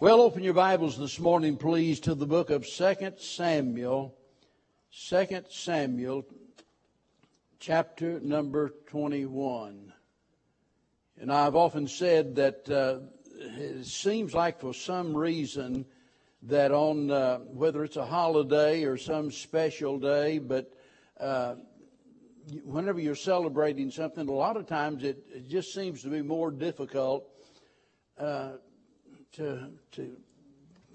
Well, 0.00 0.22
open 0.22 0.42
your 0.42 0.54
Bibles 0.54 0.96
this 0.96 1.20
morning, 1.20 1.58
please, 1.58 2.00
to 2.00 2.14
the 2.14 2.24
book 2.24 2.48
of 2.48 2.66
2 2.66 2.94
Samuel. 3.18 4.16
2 4.90 5.44
Samuel, 5.50 6.24
chapter 7.58 8.18
number 8.20 8.70
21. 8.86 9.92
And 11.20 11.30
I've 11.30 11.54
often 11.54 11.86
said 11.86 12.36
that 12.36 12.70
uh, 12.70 13.00
it 13.58 13.84
seems 13.84 14.32
like 14.32 14.58
for 14.58 14.72
some 14.72 15.14
reason 15.14 15.84
that 16.44 16.72
on 16.72 17.10
uh, 17.10 17.40
whether 17.40 17.84
it's 17.84 17.98
a 17.98 18.06
holiday 18.06 18.84
or 18.84 18.96
some 18.96 19.30
special 19.30 19.98
day, 19.98 20.38
but 20.38 20.72
uh, 21.20 21.56
whenever 22.64 23.00
you're 23.00 23.14
celebrating 23.14 23.90
something, 23.90 24.26
a 24.30 24.32
lot 24.32 24.56
of 24.56 24.66
times 24.66 25.04
it, 25.04 25.22
it 25.30 25.46
just 25.46 25.74
seems 25.74 26.00
to 26.04 26.08
be 26.08 26.22
more 26.22 26.50
difficult 26.50 27.28
uh, 28.16 28.52
to 29.32 29.68
to 29.92 30.16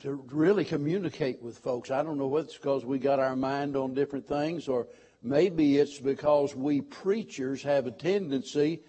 to 0.01 0.13
really 0.31 0.65
communicate 0.65 1.41
with 1.41 1.57
folks. 1.57 1.89
I 1.89 2.03
don't 2.03 2.17
know 2.17 2.27
whether 2.27 2.47
it's 2.47 2.57
because 2.57 2.85
we 2.85 2.99
got 2.99 3.19
our 3.19 3.35
mind 3.35 3.77
on 3.77 3.93
different 3.93 4.27
things, 4.27 4.67
or 4.67 4.87
maybe 5.23 5.77
it's 5.77 5.99
because 5.99 6.53
we 6.55 6.81
preachers 6.81 7.63
have 7.63 7.87
a 7.87 7.91
tendency 7.91 8.81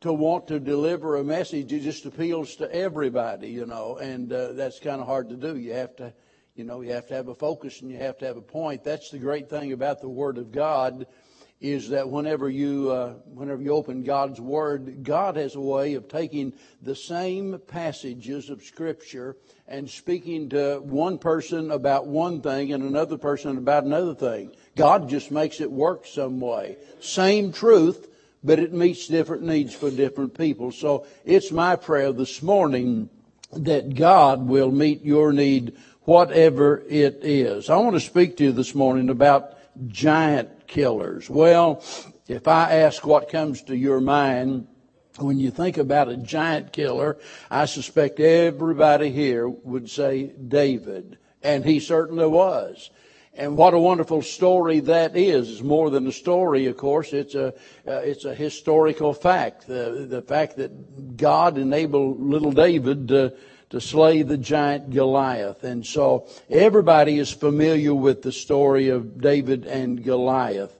to 0.00 0.12
want 0.12 0.48
to 0.48 0.60
deliver 0.60 1.16
a 1.16 1.24
message 1.24 1.70
that 1.70 1.82
just 1.82 2.04
appeals 2.04 2.56
to 2.56 2.70
everybody, 2.74 3.48
you 3.48 3.64
know, 3.64 3.96
and 3.96 4.32
uh, 4.32 4.52
that's 4.52 4.80
kind 4.80 5.00
of 5.00 5.06
hard 5.06 5.28
to 5.30 5.36
do. 5.36 5.56
You 5.56 5.72
have 5.74 5.96
to, 5.96 6.12
you 6.56 6.64
know, 6.64 6.80
you 6.80 6.92
have 6.92 7.06
to 7.06 7.14
have 7.14 7.28
a 7.28 7.34
focus 7.34 7.80
and 7.80 7.90
you 7.90 7.98
have 7.98 8.18
to 8.18 8.26
have 8.26 8.36
a 8.36 8.42
point. 8.42 8.84
That's 8.84 9.10
the 9.10 9.18
great 9.18 9.48
thing 9.48 9.72
about 9.72 10.00
the 10.00 10.08
Word 10.08 10.36
of 10.36 10.52
God 10.52 11.06
is 11.60 11.88
that 11.90 12.10
whenever 12.10 12.48
you 12.50 12.90
uh, 12.90 13.14
whenever 13.32 13.62
you 13.62 13.72
open 13.72 14.02
God's 14.02 14.40
Word, 14.40 15.02
God 15.02 15.36
has 15.36 15.54
a 15.54 15.60
way 15.60 15.94
of 15.94 16.08
taking 16.08 16.52
the 16.82 16.94
same 16.94 17.58
passages 17.66 18.50
of 18.50 18.62
Scripture 18.62 19.36
and 19.66 19.88
speaking 19.88 20.50
to 20.50 20.80
one 20.82 21.16
person 21.16 21.70
about 21.70 22.06
one 22.06 22.42
thing 22.42 22.72
and 22.72 22.82
another 22.82 23.16
person 23.16 23.56
about 23.56 23.84
another 23.84 24.14
thing. 24.14 24.52
God 24.76 25.08
just 25.08 25.30
makes 25.30 25.60
it 25.60 25.70
work 25.70 26.06
some 26.06 26.40
way. 26.40 26.76
Same 27.00 27.52
truth, 27.52 28.08
but 28.42 28.58
it 28.58 28.72
meets 28.72 29.08
different 29.08 29.42
needs 29.42 29.74
for 29.74 29.90
different 29.90 30.36
people. 30.36 30.70
So 30.70 31.06
it's 31.24 31.50
my 31.50 31.76
prayer 31.76 32.12
this 32.12 32.42
morning 32.42 33.08
that 33.52 33.94
God 33.94 34.46
will 34.46 34.70
meet 34.70 35.02
your 35.02 35.32
need, 35.32 35.76
whatever 36.02 36.82
it 36.88 37.20
is. 37.22 37.70
I 37.70 37.76
want 37.76 37.94
to 37.94 38.00
speak 38.00 38.36
to 38.38 38.44
you 38.44 38.52
this 38.52 38.74
morning 38.74 39.08
about 39.08 39.54
giant 39.88 40.66
killers. 40.66 41.28
Well, 41.28 41.82
if 42.28 42.48
I 42.48 42.76
ask 42.76 43.06
what 43.06 43.28
comes 43.28 43.62
to 43.64 43.76
your 43.76 44.00
mind, 44.00 44.66
when 45.18 45.38
you 45.38 45.50
think 45.50 45.78
about 45.78 46.08
a 46.08 46.16
giant 46.16 46.72
killer, 46.72 47.18
I 47.50 47.66
suspect 47.66 48.18
everybody 48.20 49.10
here 49.10 49.48
would 49.48 49.88
say 49.88 50.32
David. 50.48 51.18
And 51.42 51.64
he 51.64 51.78
certainly 51.78 52.26
was. 52.26 52.90
And 53.36 53.56
what 53.56 53.74
a 53.74 53.78
wonderful 53.78 54.22
story 54.22 54.80
that 54.80 55.16
is. 55.16 55.50
It's 55.50 55.62
more 55.62 55.90
than 55.90 56.06
a 56.06 56.12
story, 56.12 56.66
of 56.66 56.76
course. 56.76 57.12
It's 57.12 57.34
a, 57.34 57.48
uh, 57.86 58.00
it's 58.04 58.24
a 58.24 58.34
historical 58.34 59.12
fact. 59.12 59.66
The, 59.66 60.06
the 60.08 60.22
fact 60.22 60.56
that 60.56 61.16
God 61.16 61.58
enabled 61.58 62.20
little 62.20 62.52
David 62.52 63.08
to, 63.08 63.34
to 63.74 63.80
slay 63.80 64.22
the 64.22 64.38
giant 64.38 64.90
Goliath. 64.90 65.64
And 65.64 65.84
so 65.84 66.28
everybody 66.48 67.18
is 67.18 67.32
familiar 67.32 67.92
with 67.92 68.22
the 68.22 68.30
story 68.30 68.88
of 68.88 69.20
David 69.20 69.66
and 69.66 70.04
Goliath. 70.04 70.72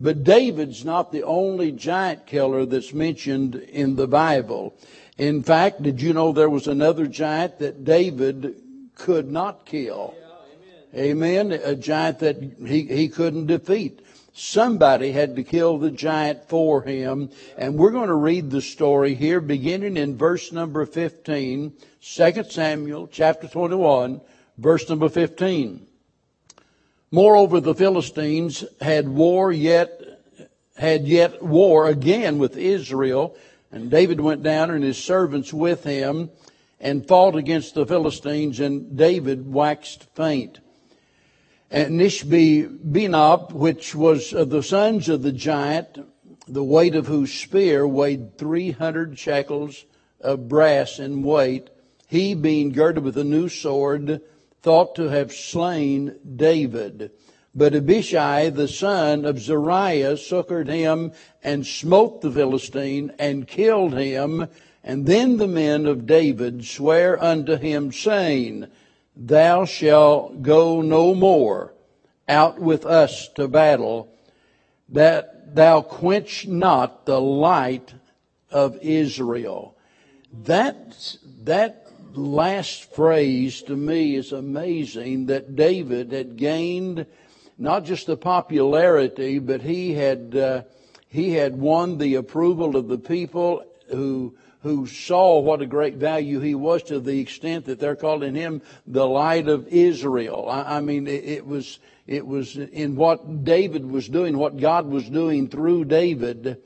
But 0.00 0.24
David's 0.24 0.82
not 0.82 1.12
the 1.12 1.24
only 1.24 1.72
giant 1.72 2.24
killer 2.24 2.64
that's 2.64 2.94
mentioned 2.94 3.56
in 3.56 3.96
the 3.96 4.08
Bible. 4.08 4.74
In 5.18 5.42
fact, 5.42 5.82
did 5.82 6.00
you 6.00 6.14
know 6.14 6.32
there 6.32 6.48
was 6.48 6.66
another 6.66 7.06
giant 7.06 7.58
that 7.58 7.84
David 7.84 8.54
could 8.94 9.30
not 9.30 9.66
kill? 9.66 10.14
Amen. 10.94 11.52
A 11.52 11.74
giant 11.74 12.20
that 12.20 12.40
he, 12.66 12.84
he 12.84 13.10
couldn't 13.10 13.48
defeat. 13.48 14.00
Somebody 14.38 15.10
had 15.10 15.34
to 15.34 15.42
kill 15.42 15.78
the 15.78 15.90
giant 15.90 16.48
for 16.48 16.82
him. 16.82 17.30
And 17.56 17.74
we're 17.74 17.90
going 17.90 18.06
to 18.06 18.14
read 18.14 18.50
the 18.50 18.62
story 18.62 19.16
here 19.16 19.40
beginning 19.40 19.96
in 19.96 20.16
verse 20.16 20.52
number 20.52 20.86
15, 20.86 21.72
2 22.00 22.44
Samuel 22.48 23.08
chapter 23.08 23.48
21, 23.48 24.20
verse 24.56 24.88
number 24.88 25.08
15. 25.08 25.84
Moreover, 27.10 27.58
the 27.58 27.74
Philistines 27.74 28.64
had 28.80 29.08
war 29.08 29.50
yet, 29.50 30.20
had 30.76 31.08
yet 31.08 31.42
war 31.42 31.88
again 31.88 32.38
with 32.38 32.56
Israel, 32.56 33.36
and 33.72 33.90
David 33.90 34.20
went 34.20 34.44
down 34.44 34.70
and 34.70 34.84
his 34.84 35.02
servants 35.02 35.52
with 35.52 35.82
him 35.82 36.30
and 36.78 37.08
fought 37.08 37.34
against 37.34 37.74
the 37.74 37.86
Philistines, 37.86 38.60
and 38.60 38.96
David 38.96 39.52
waxed 39.52 40.04
faint. 40.14 40.60
And 41.70 42.00
Ishbi 42.00 42.78
Benob, 42.92 43.52
which 43.52 43.94
was 43.94 44.32
of 44.32 44.48
the 44.48 44.62
sons 44.62 45.08
of 45.08 45.22
the 45.22 45.32
giant, 45.32 45.98
the 46.46 46.64
weight 46.64 46.94
of 46.94 47.06
whose 47.06 47.32
spear 47.32 47.86
weighed 47.86 48.38
300 48.38 49.18
shekels 49.18 49.84
of 50.20 50.48
brass 50.48 50.98
in 50.98 51.22
weight, 51.22 51.68
he 52.06 52.34
being 52.34 52.70
girded 52.70 53.04
with 53.04 53.18
a 53.18 53.24
new 53.24 53.50
sword, 53.50 54.22
thought 54.62 54.94
to 54.94 55.08
have 55.08 55.30
slain 55.30 56.16
David. 56.36 57.10
But 57.54 57.74
Abishai, 57.74 58.48
the 58.48 58.68
son 58.68 59.26
of 59.26 59.38
Zeruiah, 59.38 60.16
succored 60.16 60.68
him 60.68 61.12
and 61.42 61.66
smote 61.66 62.22
the 62.22 62.30
Philistine 62.30 63.12
and 63.18 63.46
killed 63.46 63.92
him. 63.92 64.48
And 64.82 65.04
then 65.04 65.36
the 65.36 65.48
men 65.48 65.84
of 65.84 66.06
David 66.06 66.64
swear 66.64 67.22
unto 67.22 67.56
him, 67.56 67.92
saying, 67.92 68.68
Thou 69.20 69.64
shalt 69.64 70.42
go 70.42 70.80
no 70.80 71.12
more 71.12 71.74
out 72.28 72.60
with 72.60 72.86
us 72.86 73.28
to 73.34 73.48
battle, 73.48 74.08
that 74.90 75.56
thou 75.56 75.80
quench 75.80 76.46
not 76.46 77.04
the 77.04 77.20
light 77.20 77.94
of 78.52 78.78
Israel. 78.80 79.76
That, 80.44 81.16
that 81.42 81.86
last 82.14 82.94
phrase 82.94 83.62
to 83.62 83.76
me 83.76 84.14
is 84.14 84.30
amazing 84.30 85.26
that 85.26 85.56
David 85.56 86.12
had 86.12 86.36
gained 86.36 87.04
not 87.58 87.84
just 87.84 88.06
the 88.06 88.16
popularity, 88.16 89.40
but 89.40 89.62
he 89.62 89.94
had, 89.94 90.36
uh, 90.36 90.62
he 91.08 91.32
had 91.32 91.58
won 91.58 91.98
the 91.98 92.14
approval 92.14 92.76
of 92.76 92.86
the 92.86 92.98
people 92.98 93.64
who 93.90 94.36
who 94.62 94.86
saw 94.86 95.38
what 95.38 95.62
a 95.62 95.66
great 95.66 95.94
value 95.94 96.40
he 96.40 96.54
was 96.54 96.82
to 96.84 96.98
the 96.98 97.20
extent 97.20 97.66
that 97.66 97.78
they're 97.78 97.96
calling 97.96 98.34
him 98.34 98.60
the 98.86 99.06
light 99.06 99.48
of 99.48 99.68
Israel. 99.68 100.48
I, 100.50 100.78
I 100.78 100.80
mean, 100.80 101.06
it, 101.06 101.24
it, 101.24 101.46
was, 101.46 101.78
it 102.06 102.26
was 102.26 102.56
in 102.56 102.96
what 102.96 103.44
David 103.44 103.88
was 103.88 104.08
doing, 104.08 104.36
what 104.36 104.56
God 104.56 104.86
was 104.86 105.08
doing 105.08 105.48
through 105.48 105.84
David. 105.84 106.60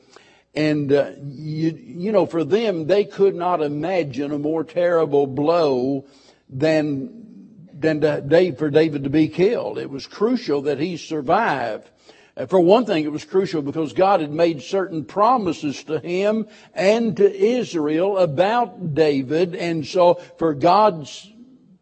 And, 0.54 0.92
uh, 0.92 1.12
you, 1.22 1.78
you 1.78 2.12
know, 2.12 2.24
for 2.26 2.44
them, 2.44 2.86
they 2.86 3.04
could 3.04 3.34
not 3.34 3.62
imagine 3.62 4.32
a 4.32 4.38
more 4.38 4.64
terrible 4.64 5.26
blow 5.26 6.06
than, 6.48 7.68
than 7.74 8.00
to, 8.00 8.54
for 8.56 8.70
David 8.70 9.04
to 9.04 9.10
be 9.10 9.28
killed. 9.28 9.78
It 9.78 9.90
was 9.90 10.06
crucial 10.06 10.62
that 10.62 10.78
he 10.78 10.96
survive. 10.96 11.90
Uh, 12.36 12.46
for 12.46 12.60
one 12.60 12.86
thing, 12.86 13.04
it 13.04 13.12
was 13.12 13.24
crucial 13.24 13.62
because 13.62 13.92
God 13.92 14.20
had 14.20 14.32
made 14.32 14.62
certain 14.62 15.04
promises 15.04 15.84
to 15.84 15.98
him 15.98 16.48
and 16.74 17.16
to 17.16 17.34
Israel 17.34 18.18
about 18.18 18.94
David. 18.94 19.54
And 19.54 19.86
so 19.86 20.14
for 20.38 20.54
God's 20.54 21.30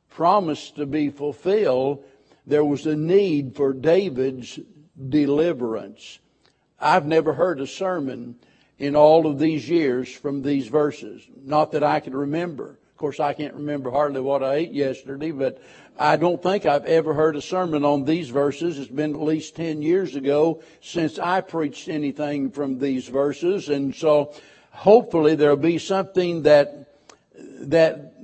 promise 0.09 0.71
to 0.72 0.87
be 0.87 1.11
fulfilled, 1.11 2.05
there 2.47 2.65
was 2.65 2.87
a 2.87 2.97
need 2.97 3.55
for 3.55 3.72
David's 3.72 4.59
deliverance. 5.09 6.19
I've 6.81 7.06
never 7.06 7.32
heard 7.32 7.61
a 7.61 7.67
sermon 7.67 8.37
in 8.78 8.97
all 8.97 9.27
of 9.27 9.38
these 9.38 9.69
years 9.69 10.12
from 10.12 10.43
these 10.43 10.67
verses. 10.67 11.22
Not 11.44 11.72
that 11.72 11.84
I 11.84 12.00
can 12.00 12.15
remember. 12.15 12.71
Of 12.71 12.97
course, 12.97 13.21
I 13.21 13.34
can't 13.34 13.55
remember 13.55 13.91
hardly 13.91 14.21
what 14.21 14.43
I 14.43 14.55
ate 14.55 14.72
yesterday, 14.72 15.31
but 15.31 15.62
I 16.00 16.17
don't 16.17 16.43
think 16.43 16.64
I've 16.64 16.87
ever 16.87 17.12
heard 17.12 17.37
a 17.37 17.43
sermon 17.43 17.85
on 17.85 18.06
these 18.06 18.31
verses. 18.31 18.79
It's 18.79 18.91
been 18.91 19.14
at 19.14 19.20
least 19.20 19.55
10 19.56 19.82
years 19.82 20.17
ago 20.17 20.62
since 20.81 21.19
I 21.19 21.43
preached 21.43 21.91
anything 21.91 22.50
from 22.52 22.79
these 22.79 23.06
verses. 23.06 23.69
And 23.69 23.94
so 23.94 24.32
hopefully 24.70 25.35
there'll 25.35 25.56
be 25.56 25.76
something 25.76 26.44
that, 26.44 26.94
that, 27.37 28.14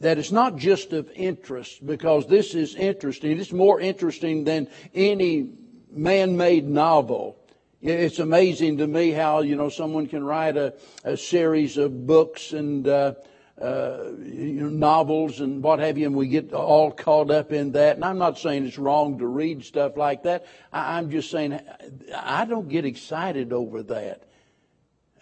that 0.00 0.18
is 0.18 0.30
not 0.30 0.58
just 0.58 0.92
of 0.92 1.10
interest 1.10 1.84
because 1.84 2.28
this 2.28 2.54
is 2.54 2.76
interesting. 2.76 3.40
It's 3.40 3.50
more 3.50 3.80
interesting 3.80 4.44
than 4.44 4.68
any 4.94 5.50
man-made 5.90 6.68
novel. 6.68 7.36
It's 7.82 8.20
amazing 8.20 8.78
to 8.78 8.86
me 8.86 9.10
how, 9.10 9.40
you 9.40 9.56
know, 9.56 9.70
someone 9.70 10.06
can 10.06 10.22
write 10.22 10.56
a, 10.56 10.74
a 11.02 11.16
series 11.16 11.78
of 11.78 12.06
books 12.06 12.52
and, 12.52 12.86
uh, 12.86 13.14
uh, 13.60 14.10
you 14.18 14.60
know, 14.62 14.68
novels 14.68 15.40
and 15.40 15.62
what 15.62 15.78
have 15.78 15.96
you, 15.96 16.06
and 16.06 16.16
we 16.16 16.26
get 16.26 16.52
all 16.52 16.90
caught 16.90 17.30
up 17.30 17.52
in 17.52 17.72
that. 17.72 17.96
And 17.96 18.04
I'm 18.04 18.18
not 18.18 18.38
saying 18.38 18.66
it's 18.66 18.78
wrong 18.78 19.18
to 19.18 19.26
read 19.26 19.64
stuff 19.64 19.96
like 19.96 20.24
that. 20.24 20.46
I, 20.72 20.98
I'm 20.98 21.10
just 21.10 21.30
saying 21.30 21.60
I 22.16 22.44
don't 22.46 22.68
get 22.68 22.84
excited 22.84 23.52
over 23.52 23.82
that. 23.84 24.24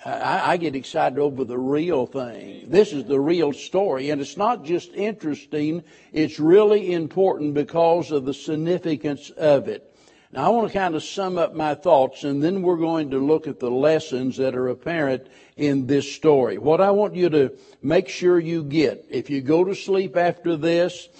I, 0.04 0.52
I, 0.52 0.56
get 0.56 0.74
excited 0.74 1.18
over 1.18 1.44
the 1.44 1.58
real 1.58 2.06
thing. 2.06 2.64
This 2.68 2.92
is 2.92 3.04
the 3.04 3.20
real 3.20 3.52
story. 3.52 4.10
And 4.10 4.20
it's 4.20 4.36
not 4.36 4.64
just 4.64 4.92
interesting, 4.94 5.84
it's 6.12 6.40
really 6.40 6.92
important 6.92 7.54
because 7.54 8.10
of 8.10 8.24
the 8.24 8.34
significance 8.34 9.30
of 9.30 9.68
it. 9.68 9.91
Now, 10.32 10.46
I 10.46 10.48
want 10.48 10.72
to 10.72 10.78
kind 10.78 10.94
of 10.94 11.04
sum 11.04 11.36
up 11.36 11.54
my 11.54 11.74
thoughts, 11.74 12.24
and 12.24 12.42
then 12.42 12.62
we're 12.62 12.76
going 12.76 13.10
to 13.10 13.18
look 13.18 13.46
at 13.46 13.60
the 13.60 13.70
lessons 13.70 14.38
that 14.38 14.54
are 14.54 14.68
apparent 14.68 15.26
in 15.58 15.86
this 15.86 16.10
story. 16.10 16.56
What 16.56 16.80
I 16.80 16.90
want 16.90 17.14
you 17.14 17.28
to 17.28 17.52
make 17.82 18.08
sure 18.08 18.40
you 18.40 18.64
get, 18.64 19.04
if 19.10 19.28
you 19.28 19.42
go 19.42 19.62
to 19.62 19.74
sleep 19.74 20.16
after 20.16 20.56
this, 20.56 21.10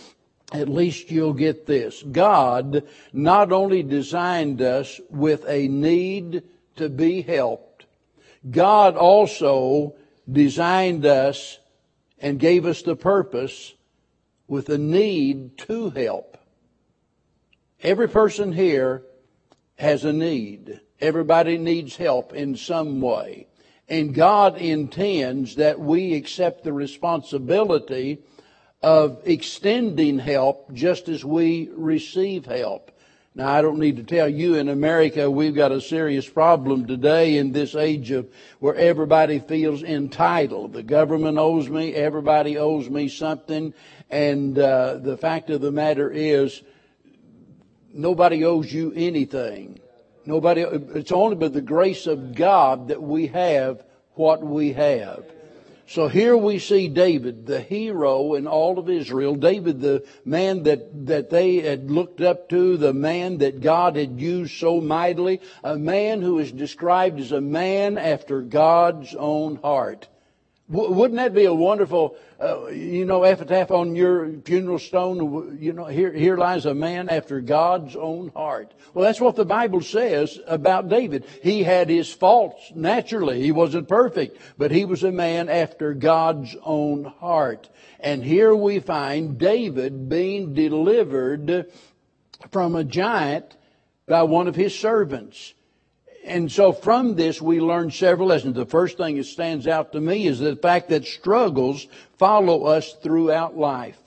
at 0.51 0.71
least 0.71 1.11
you'll 1.11 1.35
get 1.35 1.67
this. 1.67 2.03
God 2.03 2.85
not 3.13 3.53
only 3.53 3.83
designed 3.83 4.63
us 4.63 4.99
with 5.11 5.45
a 5.47 5.69
need 5.69 6.43
to 6.77 6.89
be 6.89 7.21
helped, 7.21 7.85
God 8.51 8.97
also 8.97 9.95
designed 10.31 11.05
us 11.05 11.59
and 12.19 12.41
gave 12.41 12.65
us 12.65 12.81
the 12.81 12.97
purpose 12.97 13.75
with 14.49 14.71
a 14.71 14.79
need 14.79 15.59
to 15.59 15.91
help. 15.91 16.39
Every 17.83 18.09
person 18.09 18.53
here 18.53 19.03
has 19.75 20.05
a 20.05 20.13
need. 20.13 20.81
Everybody 21.01 21.59
needs 21.59 21.97
help 21.97 22.33
in 22.33 22.55
some 22.55 23.01
way. 23.01 23.49
And 23.89 24.15
God 24.15 24.57
intends 24.57 25.57
that 25.57 25.81
we 25.81 26.15
accept 26.15 26.63
the 26.63 26.73
responsibility 26.73 28.21
of 28.83 29.21
extending 29.25 30.21
help 30.21 30.73
just 30.73 31.09
as 31.09 31.25
we 31.25 31.71
receive 31.75 32.47
help. 32.47 32.93
Now, 33.35 33.49
I 33.49 33.63
don't 33.63 33.81
need 33.81 33.97
to 33.97 34.05
tell 34.05 34.29
you 34.29 34.55
in 34.55 34.69
America 34.69 35.29
we've 35.29 35.55
got 35.55 35.73
a 35.73 35.81
serious 35.81 36.29
problem 36.29 36.87
today 36.87 37.37
in 37.37 37.51
this 37.51 37.75
age 37.75 38.13
of 38.13 38.31
where 38.61 38.77
everybody 38.77 39.41
feels 39.41 39.83
entitled. 39.83 40.73
The 40.75 40.85
government 40.85 41.39
owes 41.39 41.69
me, 41.69 41.95
everybody 41.95 42.59
owes 42.59 42.89
me 42.89 43.09
something, 43.09 43.75
and 44.09 44.57
uh, 44.57 44.99
the 44.99 45.17
fact 45.17 45.51
of 45.51 45.63
the 45.63 45.73
matter 45.73 46.11
is 46.11 46.63
Nobody 47.93 48.45
owes 48.45 48.73
you 48.73 48.93
anything. 48.95 49.79
Nobody, 50.25 50.63
it's 50.63 51.13
only 51.13 51.37
by 51.37 51.49
the 51.49 51.61
grace 51.61 52.07
of 52.07 52.35
God 52.35 52.89
that 52.89 53.03
we 53.03 53.27
have 53.29 53.83
what 54.15 54.43
we 54.43 54.73
have. 54.73 55.25
So 55.87 56.09
here 56.09 56.37
we 56.37 56.59
see 56.59 56.89
David, 56.89 57.45
the 57.45 57.61
hero 57.61 58.35
in 58.35 58.47
all 58.47 58.79
of 58.79 58.89
Israel. 58.89 59.35
David, 59.35 59.81
the 59.81 60.05
man 60.25 60.63
that, 60.63 61.07
that 61.07 61.29
they 61.29 61.57
had 61.57 61.91
looked 61.91 62.21
up 62.21 62.49
to, 62.49 62.77
the 62.77 62.95
man 62.95 63.39
that 63.39 63.61
God 63.61 63.97
had 63.97 64.19
used 64.19 64.57
so 64.57 64.81
mightily, 64.81 65.41
a 65.63 65.77
man 65.77 66.23
who 66.23 66.39
is 66.39 66.53
described 66.53 67.21
as 67.21 67.33
a 67.33 67.41
man 67.41 67.99
after 67.99 68.41
God's 68.41 69.15
own 69.15 69.57
heart. 69.57 70.09
Wouldn't 70.73 71.19
that 71.19 71.35
be 71.35 71.45
a 71.45 71.53
wonderful, 71.53 72.17
uh, 72.41 72.69
you 72.69 73.05
know, 73.05 73.25
epitaph 73.25 73.71
on 73.71 73.95
your 73.95 74.33
funeral 74.43 74.79
stone? 74.79 75.59
You 75.61 75.75
know, 75.75 75.85
here, 75.85 76.11
here 76.11 76.39
lies 76.39 76.65
a 76.65 76.75
man 76.75 77.11
after 77.11 77.43
God's 77.43 77.95
own 77.95 78.31
heart. 78.35 78.73
Well, 78.95 79.05
that's 79.05 79.21
what 79.21 79.37
the 79.37 79.45
Bible 79.45 79.83
says 79.83 80.39
about 80.47 80.89
David. 80.89 81.27
He 81.43 81.63
had 81.63 81.91
his 81.91 82.11
faults 82.11 82.73
naturally. 82.75 83.43
He 83.43 83.53
wasn't 83.53 83.87
perfect, 83.87 84.39
but 84.57 84.71
he 84.71 84.87
was 84.87 85.03
a 85.03 85.13
man 85.13 85.51
after 85.51 85.93
God's 85.93 86.57
own 86.63 87.05
heart. 87.05 87.69
And 88.01 88.25
here 88.25 88.55
we 88.57 88.81
find 88.81 89.37
David 89.37 90.09
being 90.09 90.55
delivered 90.55 91.71
from 92.51 92.77
a 92.77 92.85
giant 92.85 93.59
by 94.07 94.23
one 94.23 94.49
of 94.49 94.57
his 94.57 94.77
servants 94.79 95.53
and 96.25 96.51
so 96.51 96.73
from 96.73 97.15
this 97.17 97.43
we 97.43 97.61
learn 97.61 97.91
several 97.91 98.29
lessons. 98.29 98.55
The 98.55 98.67
first 98.67 98.97
thing 98.97 99.17
that 99.17 99.25
stands 99.25 99.67
out 99.67 99.93
to 99.93 100.01
me 100.01 100.27
is 100.27 100.39
the 100.39 100.57
fact 100.57 100.89
that 100.91 101.05
struggles 101.05 101.87
follow 102.19 102.65
us 102.65 102.95
throughout 103.03 103.57
life. 103.57 103.99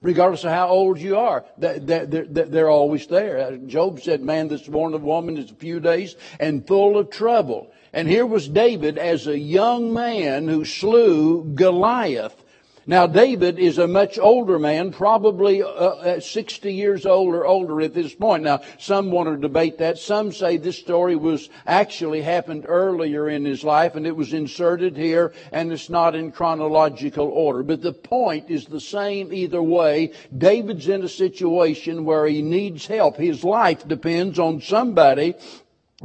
Regardless 0.00 0.44
of 0.44 0.50
how 0.50 0.68
old 0.68 1.00
you 1.00 1.16
are, 1.16 1.44
they're 1.56 2.70
always 2.70 3.06
there. 3.08 3.38
Uh, 3.38 3.56
Job 3.66 4.00
said, 4.00 4.20
man 4.20 4.46
that's 4.46 4.68
born 4.68 4.94
of 4.94 5.02
woman 5.02 5.36
is 5.36 5.50
a 5.50 5.54
few 5.54 5.80
days 5.80 6.14
and 6.38 6.64
full 6.66 6.96
of 6.96 7.10
trouble. 7.10 7.72
And 7.92 8.06
here 8.06 8.26
was 8.26 8.48
David 8.48 8.96
as 8.96 9.26
a 9.26 9.36
young 9.36 9.92
man 9.92 10.46
who 10.46 10.64
slew 10.64 11.42
Goliath. 11.54 12.44
Now, 12.88 13.06
David 13.06 13.58
is 13.58 13.76
a 13.76 13.86
much 13.86 14.18
older 14.18 14.58
man, 14.58 14.92
probably 14.92 15.62
uh, 15.62 16.20
60 16.20 16.72
years 16.72 17.04
old 17.04 17.34
or 17.34 17.44
older 17.44 17.82
at 17.82 17.92
this 17.92 18.14
point. 18.14 18.44
Now, 18.44 18.62
some 18.78 19.10
want 19.10 19.28
to 19.28 19.36
debate 19.36 19.76
that. 19.76 19.98
Some 19.98 20.32
say 20.32 20.56
this 20.56 20.78
story 20.78 21.14
was 21.14 21.50
actually 21.66 22.22
happened 22.22 22.64
earlier 22.66 23.28
in 23.28 23.44
his 23.44 23.62
life 23.62 23.94
and 23.94 24.06
it 24.06 24.16
was 24.16 24.32
inserted 24.32 24.96
here 24.96 25.34
and 25.52 25.70
it's 25.70 25.90
not 25.90 26.14
in 26.14 26.32
chronological 26.32 27.28
order. 27.28 27.62
But 27.62 27.82
the 27.82 27.92
point 27.92 28.48
is 28.48 28.64
the 28.64 28.80
same 28.80 29.34
either 29.34 29.62
way. 29.62 30.12
David's 30.38 30.88
in 30.88 31.02
a 31.02 31.08
situation 31.08 32.06
where 32.06 32.24
he 32.26 32.40
needs 32.40 32.86
help. 32.86 33.18
His 33.18 33.44
life 33.44 33.86
depends 33.86 34.38
on 34.38 34.62
somebody 34.62 35.34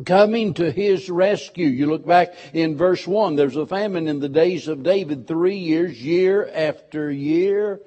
coming 0.06 0.56
to 0.56 0.72
his 0.72 1.10
rescue. 1.10 1.68
You 1.68 1.88
look 1.88 2.06
back 2.06 2.34
in 2.54 2.76
verse 2.78 3.06
1, 3.06 3.36
there's 3.36 3.56
a 3.56 3.66
famine 3.66 4.08
in 4.08 4.20
the 4.20 4.30
days 4.30 4.68
of 4.68 4.84
David, 4.84 5.28
three 5.28 5.58
years, 5.58 6.02
year 6.02 6.50
after 6.54 7.12
year. 7.12 7.80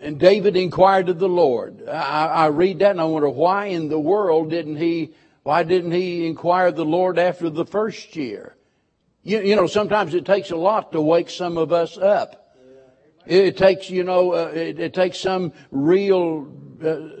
And 0.00 0.18
David 0.18 0.56
inquired 0.56 1.08
of 1.08 1.18
the 1.18 1.28
Lord. 1.28 1.88
I, 1.88 2.26
I 2.26 2.46
read 2.46 2.80
that 2.80 2.92
and 2.92 3.00
I 3.00 3.04
wonder 3.04 3.28
why 3.28 3.66
in 3.66 3.88
the 3.88 3.98
world 3.98 4.50
didn't 4.50 4.76
he, 4.76 5.12
why 5.42 5.62
didn't 5.62 5.92
he 5.92 6.26
inquire 6.26 6.68
of 6.68 6.76
the 6.76 6.84
Lord 6.84 7.18
after 7.18 7.50
the 7.50 7.64
first 7.64 8.14
year? 8.14 8.56
You, 9.22 9.40
you 9.40 9.56
know, 9.56 9.66
sometimes 9.66 10.14
it 10.14 10.24
takes 10.24 10.50
a 10.50 10.56
lot 10.56 10.92
to 10.92 11.00
wake 11.00 11.30
some 11.30 11.58
of 11.58 11.72
us 11.72 11.98
up. 11.98 12.54
It, 13.26 13.58
takes, 13.58 13.90
you 13.90 14.04
know, 14.04 14.32
uh, 14.32 14.52
it, 14.54 14.80
it, 14.80 14.94
takes 14.94 15.18
some 15.18 15.52
real 15.70 16.50
uh, 16.82 17.17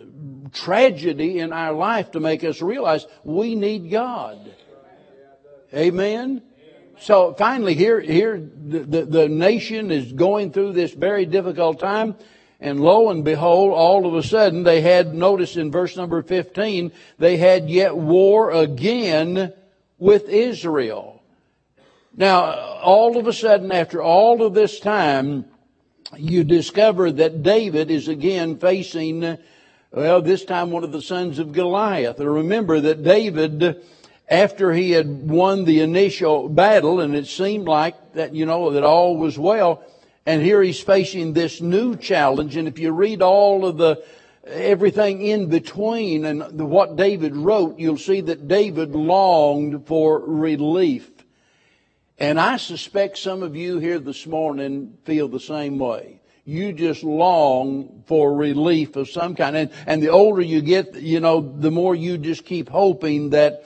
tragedy 0.52 1.38
in 1.38 1.52
our 1.52 1.72
life 1.72 2.12
to 2.12 2.20
make 2.20 2.44
us 2.44 2.60
realize 2.62 3.06
we 3.24 3.54
need 3.54 3.90
God. 3.90 4.54
Amen. 5.74 6.42
So 7.00 7.34
finally, 7.34 7.74
here, 7.74 8.00
here, 8.00 8.38
the, 8.38 8.80
the, 8.80 9.04
the, 9.04 9.28
nation 9.28 9.90
is 9.90 10.12
going 10.12 10.52
through 10.52 10.72
this 10.72 10.92
very 10.92 11.26
difficult 11.26 11.78
time. 11.78 12.16
And 12.60 12.80
lo 12.80 13.10
and 13.10 13.24
behold, 13.24 13.72
all 13.72 14.06
of 14.06 14.14
a 14.14 14.22
sudden 14.22 14.64
they 14.64 14.80
had, 14.80 15.14
notice 15.14 15.56
in 15.56 15.70
verse 15.70 15.96
number 15.96 16.22
15, 16.22 16.90
they 17.18 17.36
had 17.36 17.70
yet 17.70 17.96
war 17.96 18.50
again 18.50 19.52
with 19.98 20.28
Israel. 20.28 21.22
Now, 22.16 22.50
all 22.82 23.16
of 23.16 23.28
a 23.28 23.32
sudden, 23.32 23.70
after 23.70 24.02
all 24.02 24.42
of 24.42 24.54
this 24.54 24.80
time, 24.80 25.44
you 26.16 26.42
discover 26.42 27.12
that 27.12 27.44
David 27.44 27.92
is 27.92 28.08
again 28.08 28.58
facing 28.58 29.38
well, 29.90 30.20
this 30.20 30.44
time 30.44 30.70
one 30.70 30.84
of 30.84 30.92
the 30.92 31.00
sons 31.00 31.38
of 31.38 31.52
Goliath. 31.52 32.20
And 32.20 32.32
remember 32.32 32.80
that 32.80 33.02
David, 33.02 33.82
after 34.28 34.72
he 34.72 34.90
had 34.90 35.30
won 35.30 35.64
the 35.64 35.80
initial 35.80 36.48
battle, 36.48 37.00
and 37.00 37.16
it 37.16 37.26
seemed 37.26 37.66
like 37.66 38.12
that, 38.12 38.34
you 38.34 38.44
know, 38.44 38.72
that 38.72 38.84
all 38.84 39.16
was 39.16 39.38
well, 39.38 39.82
and 40.26 40.42
here 40.42 40.62
he's 40.62 40.80
facing 40.80 41.32
this 41.32 41.62
new 41.62 41.96
challenge. 41.96 42.56
And 42.56 42.68
if 42.68 42.78
you 42.78 42.92
read 42.92 43.22
all 43.22 43.64
of 43.64 43.78
the, 43.78 44.04
everything 44.46 45.22
in 45.22 45.48
between 45.48 46.26
and 46.26 46.42
the, 46.42 46.66
what 46.66 46.96
David 46.96 47.34
wrote, 47.34 47.78
you'll 47.78 47.96
see 47.96 48.20
that 48.20 48.46
David 48.46 48.94
longed 48.94 49.86
for 49.86 50.18
relief. 50.20 51.10
And 52.18 52.38
I 52.38 52.58
suspect 52.58 53.16
some 53.16 53.42
of 53.42 53.56
you 53.56 53.78
here 53.78 54.00
this 54.00 54.26
morning 54.26 54.98
feel 55.04 55.28
the 55.28 55.40
same 55.40 55.78
way 55.78 56.17
you 56.48 56.72
just 56.72 57.04
long 57.04 58.02
for 58.06 58.34
relief 58.34 58.96
of 58.96 59.10
some 59.10 59.34
kind. 59.34 59.54
And, 59.54 59.70
and 59.86 60.02
the 60.02 60.08
older 60.08 60.40
you 60.40 60.62
get, 60.62 60.94
you 60.94 61.20
know, 61.20 61.42
the 61.42 61.70
more 61.70 61.94
you 61.94 62.16
just 62.16 62.46
keep 62.46 62.70
hoping 62.70 63.30
that, 63.30 63.64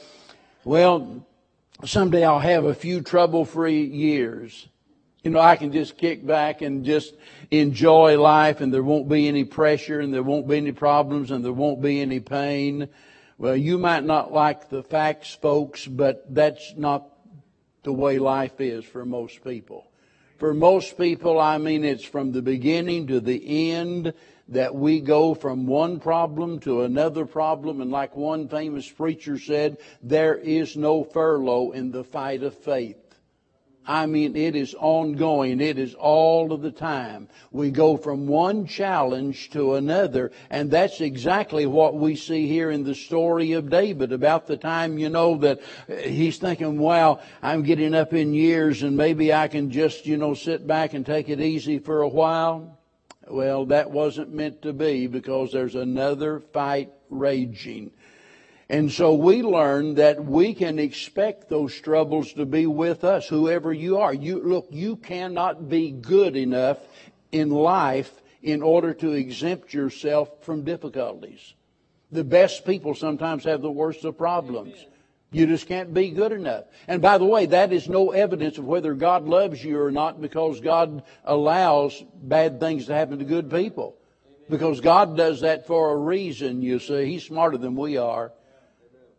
well, 0.65 1.25
someday 1.85 2.25
I'll 2.25 2.41
have 2.41 2.65
a 2.65 2.75
few 2.75 3.01
trouble 3.01 3.45
free 3.45 3.85
years. 3.85 4.67
You 5.23 5.31
know, 5.31 5.39
I 5.39 5.55
can 5.55 5.71
just 5.71 5.97
kick 5.97 6.27
back 6.27 6.61
and 6.61 6.85
just 6.85 7.15
enjoy 7.53 8.21
life 8.21 8.61
and 8.61 8.75
there 8.75 8.83
won't 8.83 9.09
be 9.09 9.29
any 9.29 9.45
pressure 9.45 10.01
and 10.01 10.13
there 10.13 10.25
won't 10.25 10.49
be 10.49 10.57
any 10.57 10.73
problems 10.73 11.31
and 11.31 11.45
there 11.45 11.53
won't 11.53 11.81
be 11.81 12.01
any 12.01 12.19
pain. 12.19 12.89
Well, 13.39 13.57
you 13.57 13.79
might 13.79 14.03
not 14.03 14.33
like 14.33 14.71
the 14.71 14.83
facts, 14.83 15.33
folks, 15.33 15.87
but 15.87 16.35
that's 16.35 16.75
not 16.77 17.07
the 17.85 17.93
way 17.93 18.19
life 18.19 18.61
is 18.61 18.85
for 18.85 19.05
most 19.05 19.45
people. 19.45 19.87
For 20.43 20.55
most 20.55 20.99
people, 20.99 21.39
I 21.39 21.59
mean, 21.59 21.85
it's 21.85 22.03
from 22.03 22.33
the 22.33 22.43
beginning 22.43 23.07
to 23.07 23.21
the 23.21 23.71
end 23.71 24.13
that 24.49 24.75
we 24.75 24.99
go 24.99 25.35
from 25.35 25.69
one 25.69 26.01
problem 26.01 26.59
to 26.63 26.83
another 26.83 27.27
problem. 27.27 27.81
And 27.81 27.93
like 27.93 28.17
one 28.17 28.49
famous 28.49 28.91
preacher 28.91 29.39
said, 29.39 29.79
there 30.03 30.35
is 30.35 30.77
no 30.77 31.05
furlough 31.05 31.71
in 31.71 31.93
the 31.93 32.03
fight 32.03 32.43
of 32.43 32.57
faith. 32.57 32.97
I 33.87 34.07
mean, 34.07 34.37
it 34.37 34.55
is 34.55 34.75
ongoing. 34.79 35.61
It 35.61 35.79
is 35.79 35.95
all 35.95 36.53
of 36.53 36.63
the 36.63 36.71
time. 36.71 37.29
We 37.51 37.71
go 37.71 37.97
from 37.97 38.27
one 38.29 38.67
challenge 38.67 39.51
to 39.51 39.75
another, 39.75 40.31
and 40.51 40.71
that's 40.71 41.01
exactly 41.01 41.67
what 41.67 41.97
we 41.97 42.15
see 42.15 42.47
here 42.47 42.71
in 42.71 42.85
the 42.85 42.95
story 42.95 43.53
of 43.53 43.71
David. 43.71 44.13
About 44.13 44.47
the 44.47 44.57
time, 44.57 44.99
you 44.99 45.09
know, 45.09 45.37
that 45.39 45.61
he's 46.05 46.39
thinking, 46.39 46.79
wow, 46.79 47.21
I'm 47.43 47.63
getting 47.63 47.95
up 47.95 48.13
in 48.13 48.35
years 48.35 48.83
and 48.83 48.97
maybe 48.97 49.33
I 49.33 49.49
can 49.49 49.71
just, 49.71 50.07
you 50.07 50.17
know, 50.17 50.35
sit 50.35 50.67
back 50.67 50.95
and 50.95 51.05
take 51.05 51.29
it 51.29 51.41
easy 51.41 51.79
for 51.79 52.03
a 52.03 52.09
while. 52.09 52.79
Well, 53.29 53.67
that 53.67 53.91
wasn't 53.91 54.33
meant 54.33 54.63
to 54.63 54.73
be 54.73 55.07
because 55.07 55.53
there's 55.53 55.75
another 55.75 56.41
fight 56.41 56.93
raging. 57.09 57.93
And 58.73 58.91
so 58.91 59.13
we 59.13 59.43
learn 59.43 59.97
that 59.97 60.25
we 60.25 60.55
can 60.55 60.79
expect 60.79 61.51
those 61.51 61.79
troubles 61.79 62.33
to 62.33 62.47
be 62.47 62.65
with 62.65 63.05
us, 63.05 63.29
whoever 63.29 63.71
you 63.71 63.99
are. 63.99 64.15
You, 64.15 64.43
look, 64.43 64.69
you 64.71 64.97
cannot 64.97 65.69
be 65.69 65.91
good 65.91 66.37
enough 66.37 66.79
in 67.33 67.51
life 67.51 68.11
in 68.43 68.63
order 68.63 68.95
to 68.95 69.13
exempt 69.13 69.75
yourself 69.75 70.31
from 70.41 70.65
difficulties. 70.65 71.53
The 72.13 72.25
best 72.25 72.65
people 72.65 72.95
sometimes 72.95 73.45
have 73.45 73.61
the 73.61 73.71
worst 73.71 74.07
of 74.07 74.17
problems. 74.17 74.75
You 75.31 75.47
just 75.47 75.69
can't 75.69 75.93
be 75.93 76.09
good 76.09 76.33
enough. 76.33 76.65
And 76.89 77.03
by 77.03 77.19
the 77.19 77.27
way, 77.27 77.45
that 77.45 77.75
is 77.75 77.91
no 77.91 78.13
evidence 78.13 78.57
of 78.57 78.65
whether 78.65 78.95
God 78.95 79.27
loves 79.27 79.63
you 79.63 79.79
or 79.83 79.91
not 79.91 80.19
because 80.19 80.61
God 80.61 81.03
allows 81.25 82.03
bad 82.23 82.59
things 82.59 82.87
to 82.87 82.95
happen 82.95 83.19
to 83.19 83.25
good 83.27 83.51
people. 83.51 83.97
Because 84.49 84.81
God 84.81 85.15
does 85.15 85.43
that 85.43 85.67
for 85.67 85.93
a 85.93 85.97
reason, 85.97 86.63
you 86.63 86.79
see. 86.79 87.05
He's 87.05 87.25
smarter 87.25 87.59
than 87.59 87.77
we 87.77 87.99
are. 87.99 88.33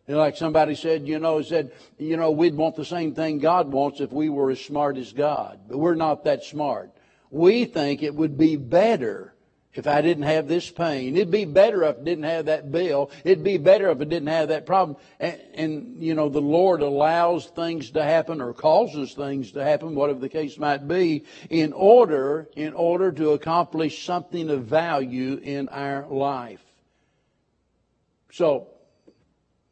Like 0.07 0.36
somebody 0.36 0.75
said, 0.75 1.07
you 1.07 1.19
know, 1.19 1.41
said, 1.41 1.72
you 1.98 2.17
know, 2.17 2.31
we'd 2.31 2.55
want 2.55 2.75
the 2.75 2.83
same 2.83 3.15
thing 3.15 3.39
God 3.39 3.72
wants 3.72 4.01
if 4.01 4.12
we 4.12 4.27
were 4.29 4.51
as 4.51 4.60
smart 4.60 4.98
as 4.98 5.13
God. 5.13 5.62
But 5.69 5.77
we're 5.77 5.95
not 5.95 6.25
that 6.25 6.43
smart. 6.43 6.91
We 7.31 7.65
think 7.65 8.03
it 8.03 8.13
would 8.13 8.38
be 8.38 8.57
better 8.57 9.33
if 9.74 9.88
I 9.88 10.01
didn't 10.01 10.24
have 10.24 10.48
this 10.48 10.69
pain. 10.69 11.15
It'd 11.15 11.31
be 11.31 11.45
better 11.45 11.83
if 11.83 11.98
I 11.98 12.03
didn't 12.03 12.25
have 12.25 12.45
that 12.45 12.72
bill. 12.72 13.12
It'd 13.24 13.43
be 13.43 13.57
better 13.57 13.89
if 13.89 14.01
I 14.01 14.03
didn't 14.03 14.27
have 14.27 14.50
that 14.50 14.65
problem. 14.65 14.98
And, 15.19 15.39
and, 15.55 16.03
you 16.03 16.13
know, 16.13 16.29
the 16.29 16.41
Lord 16.41 16.81
allows 16.81 17.48
things 17.48 17.91
to 17.91 18.03
happen 18.03 18.41
or 18.41 18.53
causes 18.53 19.13
things 19.13 19.53
to 19.53 19.63
happen, 19.63 19.95
whatever 19.95 20.19
the 20.19 20.29
case 20.29 20.57
might 20.57 20.88
be, 20.88 21.24
in 21.50 21.74
order, 21.74 22.50
in 22.55 22.74
order 22.74 23.12
to 23.13 23.31
accomplish 23.31 24.05
something 24.05 24.50
of 24.50 24.65
value 24.65 25.39
in 25.41 25.69
our 25.69 26.05
life. 26.07 26.62
So, 28.31 28.67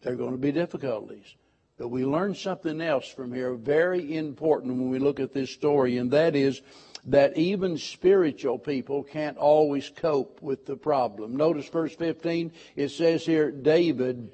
there 0.01 0.13
are 0.13 0.17
going 0.17 0.31
to 0.31 0.37
be 0.37 0.51
difficulties. 0.51 1.35
But 1.77 1.89
we 1.89 2.05
learn 2.05 2.35
something 2.35 2.79
else 2.81 3.07
from 3.07 3.33
here, 3.33 3.55
very 3.55 4.15
important 4.15 4.73
when 4.73 4.89
we 4.89 4.99
look 4.99 5.19
at 5.19 5.33
this 5.33 5.49
story, 5.49 5.97
and 5.97 6.11
that 6.11 6.35
is 6.35 6.61
that 7.05 7.35
even 7.35 7.77
spiritual 7.77 8.59
people 8.59 9.03
can't 9.03 9.37
always 9.37 9.89
cope 9.89 10.41
with 10.41 10.65
the 10.65 10.75
problem. 10.75 11.35
Notice 11.35 11.67
verse 11.69 11.95
15, 11.95 12.51
it 12.75 12.89
says 12.89 13.25
here, 13.25 13.49
David 13.49 14.31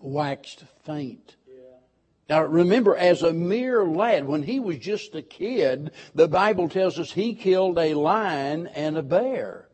waxed 0.00 0.64
faint. 0.84 1.36
Now 2.30 2.44
remember, 2.44 2.96
as 2.96 3.22
a 3.22 3.32
mere 3.32 3.84
lad, 3.84 4.24
when 4.24 4.44
he 4.44 4.60
was 4.60 4.78
just 4.78 5.16
a 5.16 5.22
kid, 5.22 5.90
the 6.14 6.28
Bible 6.28 6.68
tells 6.68 6.96
us 6.98 7.10
he 7.10 7.34
killed 7.34 7.76
a 7.76 7.94
lion 7.94 8.68
and 8.68 8.96
a 8.96 9.02
bear. 9.02 9.68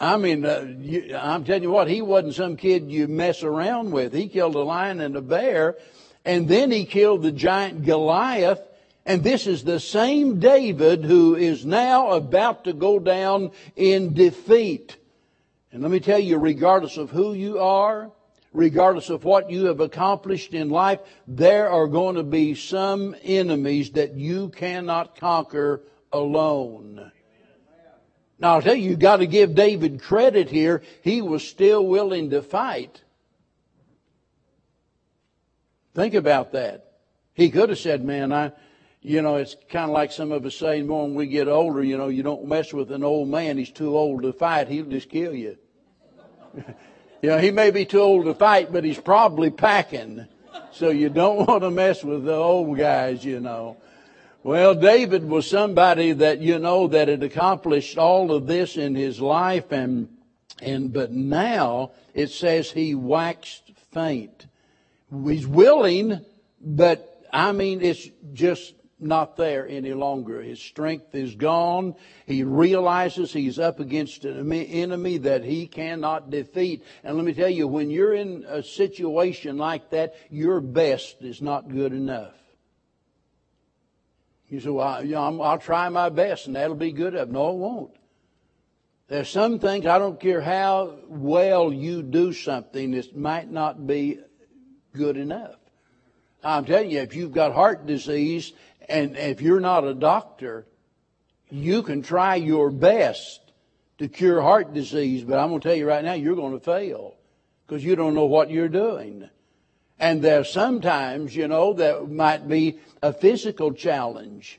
I 0.00 0.16
mean, 0.16 0.46
uh, 0.46 0.66
you, 0.80 1.14
I'm 1.14 1.44
telling 1.44 1.62
you 1.62 1.70
what, 1.70 1.86
he 1.86 2.00
wasn't 2.00 2.34
some 2.34 2.56
kid 2.56 2.90
you 2.90 3.06
mess 3.06 3.42
around 3.42 3.92
with. 3.92 4.14
He 4.14 4.28
killed 4.28 4.54
a 4.54 4.60
lion 4.60 5.02
and 5.02 5.14
a 5.14 5.20
bear, 5.20 5.76
and 6.24 6.48
then 6.48 6.70
he 6.70 6.86
killed 6.86 7.22
the 7.22 7.32
giant 7.32 7.84
Goliath. 7.84 8.60
And 9.04 9.22
this 9.22 9.46
is 9.46 9.62
the 9.62 9.80
same 9.80 10.40
David 10.40 11.04
who 11.04 11.34
is 11.34 11.66
now 11.66 12.12
about 12.12 12.64
to 12.64 12.72
go 12.72 12.98
down 12.98 13.50
in 13.76 14.14
defeat. 14.14 14.96
And 15.70 15.82
let 15.82 15.90
me 15.90 16.00
tell 16.00 16.18
you, 16.18 16.38
regardless 16.38 16.96
of 16.96 17.10
who 17.10 17.34
you 17.34 17.58
are, 17.58 18.10
regardless 18.52 19.10
of 19.10 19.24
what 19.24 19.50
you 19.50 19.66
have 19.66 19.80
accomplished 19.80 20.54
in 20.54 20.70
life, 20.70 21.00
there 21.26 21.70
are 21.70 21.86
going 21.86 22.16
to 22.16 22.22
be 22.22 22.54
some 22.54 23.14
enemies 23.22 23.90
that 23.92 24.14
you 24.14 24.48
cannot 24.48 25.16
conquer 25.16 25.82
alone. 26.12 27.12
Now 28.40 28.54
I'll 28.54 28.62
tell 28.62 28.74
you, 28.74 28.90
you've 28.90 28.98
got 28.98 29.18
to 29.18 29.26
give 29.26 29.54
David 29.54 30.00
credit 30.00 30.48
here. 30.48 30.82
He 31.02 31.20
was 31.20 31.46
still 31.46 31.86
willing 31.86 32.30
to 32.30 32.40
fight. 32.40 33.02
Think 35.94 36.14
about 36.14 36.52
that. 36.52 36.86
He 37.34 37.50
could 37.50 37.68
have 37.68 37.78
said, 37.78 38.02
man, 38.02 38.32
I, 38.32 38.52
you 39.02 39.20
know, 39.20 39.36
it's 39.36 39.56
kind 39.68 39.90
of 39.90 39.94
like 39.94 40.10
some 40.12 40.32
of 40.32 40.46
us 40.46 40.54
say 40.54 40.82
when 40.82 41.14
we 41.14 41.26
get 41.26 41.48
older, 41.48 41.82
you 41.82 41.98
know, 41.98 42.08
you 42.08 42.22
don't 42.22 42.46
mess 42.46 42.72
with 42.72 42.90
an 42.92 43.04
old 43.04 43.28
man. 43.28 43.58
He's 43.58 43.70
too 43.70 43.96
old 43.96 44.22
to 44.22 44.32
fight. 44.32 44.68
He'll 44.68 44.86
just 44.86 45.10
kill 45.10 45.34
you. 45.34 45.58
you 46.54 47.28
know, 47.28 47.38
he 47.38 47.50
may 47.50 47.70
be 47.70 47.84
too 47.84 48.00
old 48.00 48.24
to 48.24 48.34
fight, 48.34 48.72
but 48.72 48.84
he's 48.84 48.98
probably 48.98 49.50
packing. 49.50 50.26
So 50.72 50.88
you 50.88 51.10
don't 51.10 51.46
want 51.48 51.62
to 51.62 51.70
mess 51.70 52.02
with 52.02 52.24
the 52.24 52.34
old 52.34 52.78
guys, 52.78 53.22
you 53.24 53.40
know. 53.40 53.76
Well, 54.42 54.74
David 54.74 55.28
was 55.28 55.46
somebody 55.46 56.12
that, 56.12 56.40
you 56.40 56.58
know, 56.58 56.88
that 56.88 57.08
had 57.08 57.22
accomplished 57.22 57.98
all 57.98 58.32
of 58.32 58.46
this 58.46 58.78
in 58.78 58.94
his 58.94 59.20
life 59.20 59.70
and, 59.70 60.08
and, 60.62 60.90
but 60.92 61.12
now 61.12 61.90
it 62.14 62.28
says 62.28 62.70
he 62.70 62.94
waxed 62.94 63.70
faint. 63.92 64.46
He's 65.26 65.46
willing, 65.46 66.24
but 66.58 67.22
I 67.30 67.52
mean, 67.52 67.82
it's 67.82 68.08
just 68.32 68.72
not 68.98 69.36
there 69.36 69.68
any 69.68 69.92
longer. 69.92 70.40
His 70.40 70.60
strength 70.60 71.14
is 71.14 71.34
gone. 71.34 71.94
He 72.24 72.42
realizes 72.42 73.34
he's 73.34 73.58
up 73.58 73.78
against 73.78 74.24
an 74.24 74.50
enemy 74.52 75.18
that 75.18 75.44
he 75.44 75.66
cannot 75.66 76.30
defeat. 76.30 76.82
And 77.04 77.16
let 77.16 77.26
me 77.26 77.34
tell 77.34 77.50
you, 77.50 77.68
when 77.68 77.90
you're 77.90 78.14
in 78.14 78.46
a 78.48 78.62
situation 78.62 79.58
like 79.58 79.90
that, 79.90 80.14
your 80.30 80.60
best 80.60 81.16
is 81.20 81.42
not 81.42 81.68
good 81.68 81.92
enough. 81.92 82.32
You 84.50 84.58
say, 84.58 84.68
well, 84.68 85.04
you 85.04 85.14
know, 85.14 85.40
I'll 85.42 85.58
try 85.58 85.88
my 85.88 86.08
best 86.08 86.48
and 86.48 86.56
that'll 86.56 86.74
be 86.74 86.90
good 86.92 87.14
enough. 87.14 87.28
No, 87.28 87.50
it 87.50 87.56
won't. 87.56 87.96
There's 89.06 89.28
some 89.28 89.58
things, 89.58 89.86
I 89.86 89.98
don't 89.98 90.20
care 90.20 90.40
how 90.40 90.98
well 91.08 91.72
you 91.72 92.02
do 92.02 92.32
something, 92.32 92.94
it 92.94 93.16
might 93.16 93.50
not 93.50 93.86
be 93.86 94.18
good 94.92 95.16
enough. 95.16 95.56
I'm 96.44 96.64
telling 96.64 96.90
you, 96.90 97.00
if 97.00 97.14
you've 97.14 97.32
got 97.32 97.52
heart 97.52 97.86
disease 97.86 98.52
and 98.88 99.16
if 99.16 99.40
you're 99.40 99.60
not 99.60 99.84
a 99.84 99.94
doctor, 99.94 100.66
you 101.50 101.82
can 101.82 102.02
try 102.02 102.36
your 102.36 102.70
best 102.70 103.40
to 103.98 104.08
cure 104.08 104.40
heart 104.40 104.72
disease, 104.72 105.24
but 105.24 105.38
I'm 105.38 105.48
going 105.48 105.60
to 105.60 105.68
tell 105.68 105.76
you 105.76 105.86
right 105.86 106.04
now, 106.04 106.14
you're 106.14 106.36
going 106.36 106.58
to 106.58 106.64
fail 106.64 107.16
because 107.66 107.84
you 107.84 107.96
don't 107.96 108.14
know 108.14 108.26
what 108.26 108.50
you're 108.50 108.68
doing. 108.68 109.28
And 110.00 110.22
there's 110.22 110.50
sometimes, 110.50 111.36
you 111.36 111.46
know, 111.46 111.74
that 111.74 112.10
might 112.10 112.48
be 112.48 112.80
a 113.02 113.12
physical 113.12 113.74
challenge. 113.74 114.58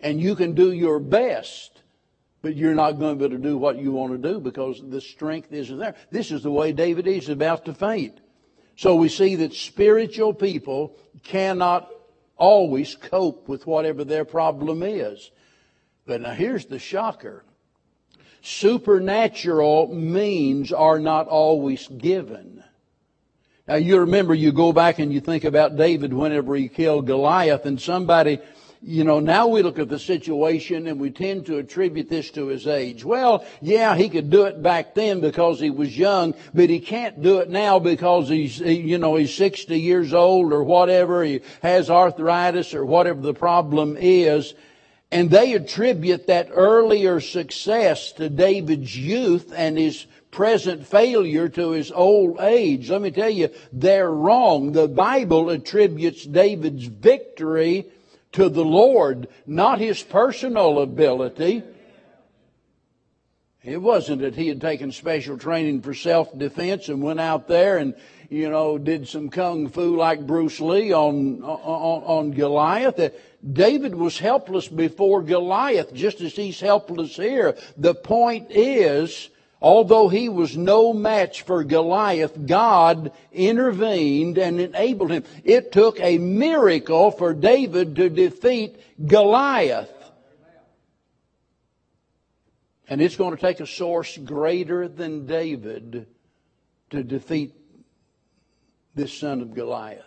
And 0.00 0.18
you 0.18 0.34
can 0.34 0.54
do 0.54 0.72
your 0.72 0.98
best, 0.98 1.82
but 2.40 2.56
you're 2.56 2.74
not 2.74 2.92
going 2.92 3.18
to 3.18 3.28
be 3.28 3.34
able 3.34 3.36
to 3.36 3.48
do 3.50 3.58
what 3.58 3.78
you 3.78 3.92
want 3.92 4.12
to 4.12 4.32
do 4.32 4.40
because 4.40 4.80
the 4.82 5.02
strength 5.02 5.52
isn't 5.52 5.78
there. 5.78 5.94
This 6.10 6.30
is 6.30 6.42
the 6.42 6.50
way 6.50 6.72
David 6.72 7.06
is 7.06 7.28
about 7.28 7.66
to 7.66 7.74
faint. 7.74 8.18
So 8.76 8.94
we 8.94 9.10
see 9.10 9.34
that 9.36 9.52
spiritual 9.52 10.32
people 10.32 10.96
cannot 11.22 11.90
always 12.38 12.94
cope 12.94 13.46
with 13.46 13.66
whatever 13.66 14.04
their 14.04 14.24
problem 14.24 14.82
is. 14.82 15.30
But 16.06 16.22
now 16.22 16.32
here's 16.32 16.64
the 16.64 16.78
shocker. 16.78 17.44
Supernatural 18.40 19.94
means 19.94 20.72
are 20.72 20.98
not 20.98 21.28
always 21.28 21.88
given. 21.88 22.64
Now 23.68 23.74
you 23.74 23.98
remember, 23.98 24.34
you 24.34 24.50
go 24.50 24.72
back 24.72 24.98
and 24.98 25.12
you 25.12 25.20
think 25.20 25.44
about 25.44 25.76
David 25.76 26.14
whenever 26.14 26.56
he 26.56 26.68
killed 26.68 27.06
Goliath 27.06 27.66
and 27.66 27.78
somebody, 27.78 28.38
you 28.80 29.04
know, 29.04 29.20
now 29.20 29.48
we 29.48 29.62
look 29.62 29.78
at 29.78 29.90
the 29.90 29.98
situation 29.98 30.86
and 30.86 30.98
we 30.98 31.10
tend 31.10 31.44
to 31.46 31.58
attribute 31.58 32.08
this 32.08 32.30
to 32.30 32.46
his 32.46 32.66
age. 32.66 33.04
Well, 33.04 33.44
yeah, 33.60 33.94
he 33.94 34.08
could 34.08 34.30
do 34.30 34.44
it 34.44 34.62
back 34.62 34.94
then 34.94 35.20
because 35.20 35.60
he 35.60 35.68
was 35.68 35.98
young, 35.98 36.34
but 36.54 36.70
he 36.70 36.80
can't 36.80 37.20
do 37.20 37.40
it 37.40 37.50
now 37.50 37.78
because 37.78 38.30
he's, 38.30 38.58
you 38.58 38.96
know, 38.96 39.16
he's 39.16 39.34
60 39.34 39.78
years 39.78 40.14
old 40.14 40.50
or 40.50 40.62
whatever. 40.62 41.22
He 41.22 41.42
has 41.60 41.90
arthritis 41.90 42.72
or 42.72 42.86
whatever 42.86 43.20
the 43.20 43.34
problem 43.34 43.98
is. 43.98 44.54
And 45.10 45.30
they 45.30 45.54
attribute 45.54 46.26
that 46.28 46.48
earlier 46.52 47.20
success 47.20 48.12
to 48.12 48.30
David's 48.30 48.96
youth 48.96 49.52
and 49.54 49.76
his 49.76 50.06
present 50.30 50.86
failure 50.86 51.48
to 51.48 51.70
his 51.70 51.90
old 51.90 52.40
age. 52.40 52.90
Let 52.90 53.02
me 53.02 53.10
tell 53.10 53.30
you, 53.30 53.50
they're 53.72 54.10
wrong. 54.10 54.72
The 54.72 54.88
Bible 54.88 55.50
attributes 55.50 56.24
David's 56.24 56.84
victory 56.84 57.86
to 58.32 58.48
the 58.48 58.64
Lord, 58.64 59.28
not 59.46 59.78
his 59.78 60.02
personal 60.02 60.80
ability. 60.80 61.62
It 63.64 63.82
wasn't 63.82 64.22
that 64.22 64.36
he 64.36 64.48
had 64.48 64.60
taken 64.60 64.92
special 64.92 65.36
training 65.36 65.82
for 65.82 65.92
self-defense 65.92 66.88
and 66.88 67.02
went 67.02 67.20
out 67.20 67.48
there 67.48 67.78
and, 67.78 67.94
you 68.30 68.48
know, 68.48 68.78
did 68.78 69.08
some 69.08 69.30
kung 69.30 69.68
fu 69.68 69.96
like 69.96 70.26
Bruce 70.26 70.60
Lee 70.60 70.92
on, 70.92 71.42
on, 71.42 72.02
on 72.04 72.30
Goliath. 72.30 73.00
David 73.52 73.94
was 73.94 74.18
helpless 74.18 74.68
before 74.68 75.22
Goliath, 75.22 75.92
just 75.92 76.20
as 76.20 76.34
he's 76.34 76.60
helpless 76.60 77.16
here. 77.16 77.56
The 77.76 77.94
point 77.94 78.50
is, 78.50 79.28
although 79.60 80.08
he 80.08 80.28
was 80.28 80.56
no 80.56 80.92
match 80.92 81.42
for 81.42 81.64
Goliath, 81.64 82.46
God 82.46 83.12
intervened 83.32 84.38
and 84.38 84.60
enabled 84.60 85.10
him. 85.10 85.24
It 85.44 85.72
took 85.72 86.00
a 86.00 86.18
miracle 86.18 87.10
for 87.10 87.34
David 87.34 87.96
to 87.96 88.08
defeat 88.08 88.80
Goliath. 89.06 89.92
And 92.88 93.02
it's 93.02 93.16
going 93.16 93.34
to 93.34 93.40
take 93.40 93.60
a 93.60 93.66
source 93.66 94.16
greater 94.16 94.88
than 94.88 95.26
David 95.26 96.06
to 96.90 97.02
defeat 97.02 97.54
this 98.94 99.12
son 99.12 99.42
of 99.42 99.54
Goliath. 99.54 100.04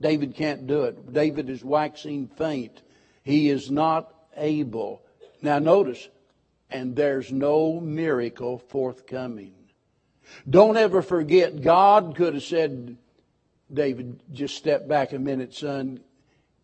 David 0.00 0.34
can't 0.34 0.66
do 0.66 0.84
it. 0.84 1.12
David 1.12 1.48
is 1.48 1.64
waxing 1.64 2.28
faint. 2.28 2.82
He 3.22 3.48
is 3.48 3.70
not 3.70 4.12
able. 4.36 5.02
Now 5.40 5.58
notice, 5.58 6.08
and 6.74 6.96
there's 6.96 7.30
no 7.30 7.78
miracle 7.78 8.58
forthcoming. 8.58 9.54
Don't 10.50 10.76
ever 10.76 11.02
forget, 11.02 11.62
God 11.62 12.16
could 12.16 12.34
have 12.34 12.42
said, 12.42 12.96
David, 13.72 14.20
just 14.32 14.56
step 14.56 14.88
back 14.88 15.12
a 15.12 15.18
minute, 15.20 15.54
son. 15.54 16.00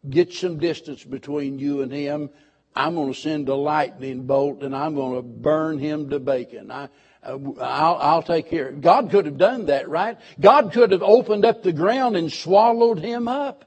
Get 0.09 0.33
some 0.33 0.59
distance 0.59 1.05
between 1.05 1.61
you 1.61 1.83
and 1.83 1.93
him. 1.93 2.31
I'm 2.75 2.97
going 2.97 3.12
to 3.12 3.19
send 3.19 3.49
a 3.49 3.55
lightning 3.55 4.26
bolt 4.26 4.62
and 4.62 4.75
I'm 4.75 4.97
going 4.97 5.14
to 5.14 5.23
burn 5.23 5.79
him 5.79 6.11
to 6.11 6.19
bacon. 6.19 6.73
I, 6.73 6.88
I'll, 7.23 7.57
I'll 7.61 8.23
take 8.23 8.50
care. 8.50 8.73
God 8.73 9.11
could 9.11 9.26
have 9.26 9.38
done 9.38 9.67
that, 9.67 9.88
right? 9.88 10.19
God 10.40 10.73
could 10.73 10.90
have 10.90 11.02
opened 11.05 11.45
up 11.45 11.62
the 11.62 11.73
ground 11.73 12.17
and 12.17 12.33
swallowed 12.33 12.99
him 12.99 13.29
up. 13.29 13.64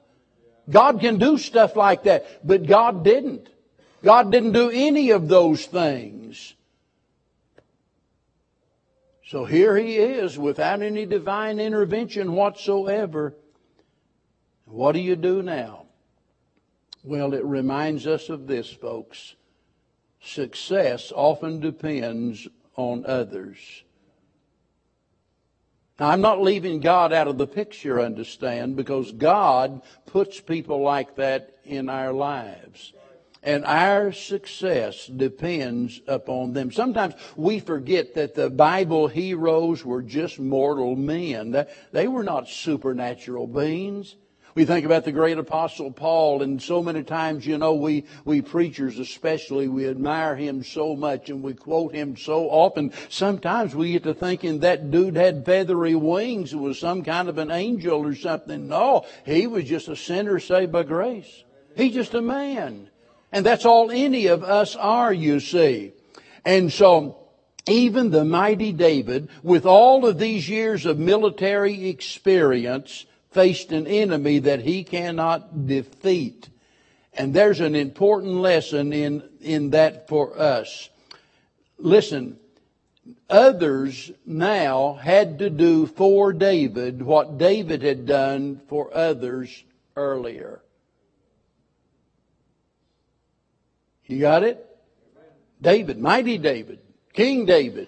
God 0.69 0.99
can 0.99 1.19
do 1.19 1.37
stuff 1.37 1.77
like 1.77 2.03
that, 2.03 2.45
but 2.45 2.65
God 2.65 3.05
didn't. 3.05 3.47
God 4.03 4.31
didn't 4.31 4.51
do 4.51 4.69
any 4.69 5.11
of 5.11 5.29
those 5.29 5.65
things. 5.65 6.55
So 9.25 9.45
here 9.45 9.77
he 9.77 9.95
is 9.95 10.37
without 10.37 10.81
any 10.81 11.05
divine 11.05 11.59
intervention 11.59 12.33
whatsoever. 12.33 13.33
What 14.65 14.91
do 14.91 14.99
you 14.99 15.15
do 15.15 15.41
now? 15.41 15.85
Well, 17.03 17.33
it 17.33 17.43
reminds 17.43 18.05
us 18.05 18.29
of 18.29 18.47
this, 18.47 18.69
folks. 18.69 19.35
Success 20.21 21.11
often 21.15 21.59
depends 21.59 22.47
on 22.75 23.05
others. 23.05 23.83
Now, 25.99 26.09
I'm 26.09 26.21
not 26.21 26.41
leaving 26.41 26.79
God 26.79 27.13
out 27.13 27.27
of 27.27 27.37
the 27.37 27.47
picture, 27.47 28.01
understand, 28.01 28.75
because 28.75 29.11
God 29.11 29.81
puts 30.05 30.39
people 30.39 30.81
like 30.81 31.15
that 31.15 31.57
in 31.65 31.89
our 31.89 32.11
lives. 32.11 32.93
And 33.43 33.65
our 33.65 34.13
success 34.13 35.05
depends 35.05 36.01
upon 36.07 36.53
them. 36.53 36.71
Sometimes 36.71 37.13
we 37.35 37.59
forget 37.59 38.13
that 38.15 38.35
the 38.35 38.49
Bible 38.49 39.09
heroes 39.09 39.83
were 39.83 40.01
just 40.01 40.39
mortal 40.39 40.95
men. 40.95 41.65
They 41.91 42.07
were 42.07 42.23
not 42.23 42.47
supernatural 42.47 43.47
beings. 43.47 44.15
We 44.55 44.65
think 44.65 44.85
about 44.85 45.03
the 45.03 45.11
great 45.11 45.39
apostle 45.39 45.91
Paul, 45.91 46.43
and 46.43 46.61
so 46.61 46.83
many 46.83 47.03
times, 47.03 47.45
you 47.45 47.57
know, 47.57 47.73
we, 47.73 48.05
we 48.23 48.41
preachers 48.41 48.99
especially, 48.99 49.67
we 49.67 49.87
admire 49.87 50.35
him 50.35 50.63
so 50.63 50.95
much 50.95 51.29
and 51.29 51.41
we 51.41 51.55
quote 51.55 51.95
him 51.95 52.15
so 52.15 52.49
often. 52.49 52.93
Sometimes 53.09 53.75
we 53.75 53.93
get 53.93 54.03
to 54.03 54.13
thinking 54.13 54.59
that 54.59 54.91
dude 54.91 55.15
had 55.15 55.43
feathery 55.43 55.95
wings 55.95 56.53
and 56.53 56.61
was 56.61 56.77
some 56.77 57.03
kind 57.03 57.29
of 57.29 57.39
an 57.39 57.49
angel 57.49 58.05
or 58.05 58.13
something. 58.13 58.67
No, 58.67 59.05
he 59.25 59.47
was 59.47 59.65
just 59.65 59.87
a 59.87 59.95
sinner 59.95 60.39
saved 60.39 60.71
by 60.71 60.83
grace. 60.83 61.43
He's 61.75 61.93
just 61.93 62.13
a 62.13 62.21
man. 62.21 62.91
And 63.33 63.43
that's 63.43 63.65
all 63.65 63.89
any 63.89 64.27
of 64.27 64.43
us 64.43 64.75
are, 64.75 65.11
you 65.11 65.39
see. 65.39 65.91
And 66.45 66.71
so, 66.71 67.17
even 67.67 68.11
the 68.11 68.23
mighty 68.23 68.71
David, 68.71 69.29
with 69.41 69.65
all 69.65 70.05
of 70.05 70.19
these 70.19 70.47
years 70.47 70.85
of 70.85 70.99
military 70.99 71.89
experience, 71.89 73.05
faced 73.31 73.71
an 73.71 73.87
enemy 73.87 74.37
that 74.39 74.61
he 74.61 74.83
cannot 74.83 75.65
defeat. 75.65 76.47
And 77.15 77.33
there's 77.33 77.59
an 77.59 77.75
important 77.75 78.35
lesson 78.35 78.93
in, 78.93 79.23
in 79.41 79.71
that 79.71 80.07
for 80.07 80.39
us. 80.39 80.89
Listen, 81.79 82.37
others 83.31 84.11
now 84.27 84.93
had 84.93 85.39
to 85.39 85.49
do 85.49 85.87
for 85.87 86.33
David 86.33 87.01
what 87.01 87.39
David 87.39 87.81
had 87.81 88.05
done 88.05 88.61
for 88.67 88.95
others 88.95 89.63
earlier. 89.95 90.62
You 94.13 94.19
got 94.19 94.43
it? 94.43 94.63
David, 95.59 95.97
mighty 95.97 96.37
David, 96.37 96.79
King 97.13 97.45
David, 97.47 97.87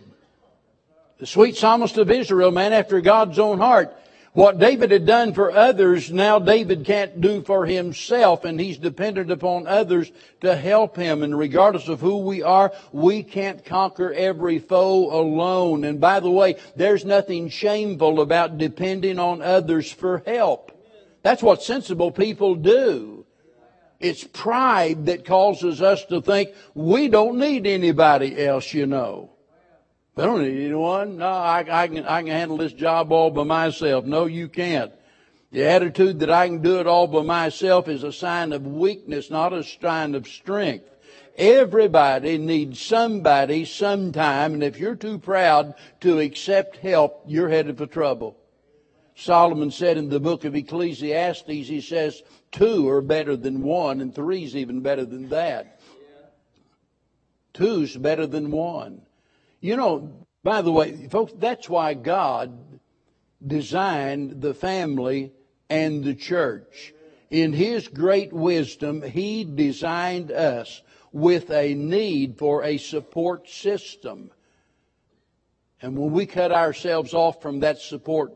the 1.20 1.28
sweet 1.28 1.56
psalmist 1.56 1.98
of 1.98 2.10
Israel, 2.10 2.50
man 2.50 2.74
after 2.74 3.00
God's 3.00 3.38
own 3.38 3.60
heart. 3.60 3.96
What 4.34 4.58
David 4.58 4.90
had 4.90 5.06
done 5.06 5.34
for 5.34 5.52
others, 5.52 6.12
now 6.12 6.40
David 6.40 6.84
can't 6.84 7.22
do 7.22 7.44
for 7.44 7.68
himself, 7.68 8.44
and 8.44 8.60
he's 8.60 8.80
dependent 8.80 9.30
upon 9.30 9.68
others 9.68 10.12
to 10.42 10.56
help 10.56 10.98
him. 10.98 11.22
And 11.22 11.38
regardless 11.38 11.88
of 11.88 12.02
who 12.02 12.18
we 12.18 12.42
are, 12.42 12.74
we 12.92 13.22
can't 13.22 13.64
conquer 13.64 14.12
every 14.12 14.58
foe 14.58 15.12
alone. 15.16 15.86
And 15.86 16.02
by 16.02 16.20
the 16.22 16.32
way, 16.32 16.56
there's 16.76 17.06
nothing 17.06 17.50
shameful 17.50 18.20
about 18.20 18.58
depending 18.58 19.20
on 19.20 19.44
others 19.44 19.92
for 19.92 20.24
help. 20.26 20.72
That's 21.22 21.44
what 21.44 21.62
sensible 21.62 22.12
people 22.12 22.56
do. 22.56 23.25
It's 24.00 24.24
pride 24.24 25.06
that 25.06 25.26
causes 25.26 25.82
us 25.82 26.04
to 26.06 26.22
think 26.22 26.50
we 26.74 27.08
don't 27.08 27.40
need 27.40 27.66
anybody 27.66 28.44
else, 28.46 28.74
you 28.74 28.86
know. 28.86 29.32
I 30.18 30.24
don't 30.24 30.44
need 30.44 30.66
anyone. 30.66 31.18
No, 31.18 31.28
I, 31.28 31.66
I, 31.70 31.88
can, 31.88 32.06
I 32.06 32.22
can 32.22 32.32
handle 32.32 32.58
this 32.58 32.74
job 32.74 33.12
all 33.12 33.32
by 33.32 33.44
myself. 33.44 34.06
No, 34.06 34.26
you 34.26 34.48
can't. 34.48 34.92
The 35.52 35.66
attitude 35.66 36.20
that 36.20 36.30
I 36.30 36.48
can 36.48 36.62
do 36.62 36.80
it 36.80 36.88
all 36.88 37.08
by 37.08 37.22
myself 37.22 37.88
is 37.88 38.04
a 38.04 38.12
sign 38.12 38.54
of 38.54 38.66
weakness, 38.66 39.30
not 39.30 39.54
a 39.54 39.64
sign 39.64 40.16
of 40.16 40.28
strength. 40.28 40.90
Everybody 41.38 42.38
needs 42.38 42.82
somebody 42.82 43.66
sometime, 43.66 44.54
and 44.54 44.64
if 44.64 44.80
you're 44.80 44.96
too 44.96 45.20
proud 45.20 45.74
to 46.02 46.20
accept 46.20 46.78
help, 46.78 47.24
you're 47.28 47.50
headed 47.50 47.78
for 47.78 47.86
trouble. 47.86 48.38
Solomon 49.16 49.72
said 49.72 49.98
in 49.98 50.10
the 50.10 50.20
book 50.20 50.44
of 50.44 50.56
Ecclesiastes, 50.56 51.48
he 51.48 51.80
says, 51.80 52.22
two 52.52 52.88
are 52.90 53.02
better 53.02 53.38
than 53.38 53.64
one, 53.64 54.02
and 54.02 54.14
three's 54.14 54.56
even 54.56 54.82
better 54.82 55.06
than 55.06 55.30
that. 55.30 55.80
Two's 57.54 57.96
better 57.96 58.28
than 58.28 58.52
one. 58.52 59.02
You 59.62 59.78
know, 59.78 60.12
by 60.44 60.62
the 60.62 60.72
way, 60.72 61.08
folks, 61.08 61.32
that's 61.38 61.70
why 61.70 61.94
God 61.94 62.58
designed 63.46 64.42
the 64.42 64.54
family 64.54 65.32
and 65.70 66.04
the 66.04 66.14
church. 66.14 66.94
In 67.32 67.54
His 67.54 67.88
great 67.88 68.34
wisdom, 68.34 69.02
He 69.02 69.46
designed 69.46 70.32
us 70.32 70.82
with 71.14 71.50
a 71.50 71.74
need 71.74 72.38
for 72.38 72.64
a 72.64 72.78
support 72.78 73.48
system. 73.48 74.32
And 75.82 75.98
when 75.98 76.12
we 76.12 76.26
cut 76.26 76.52
ourselves 76.52 77.14
off 77.14 77.42
from 77.42 77.62
that 77.62 77.80
support 77.80 78.34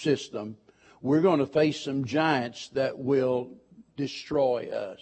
system, 0.00 0.56
we're 1.02 1.20
going 1.20 1.38
to 1.38 1.46
face 1.46 1.80
some 1.80 2.04
giants 2.04 2.68
that 2.70 2.98
will 2.98 3.52
destroy 3.96 4.68
us. 4.70 5.00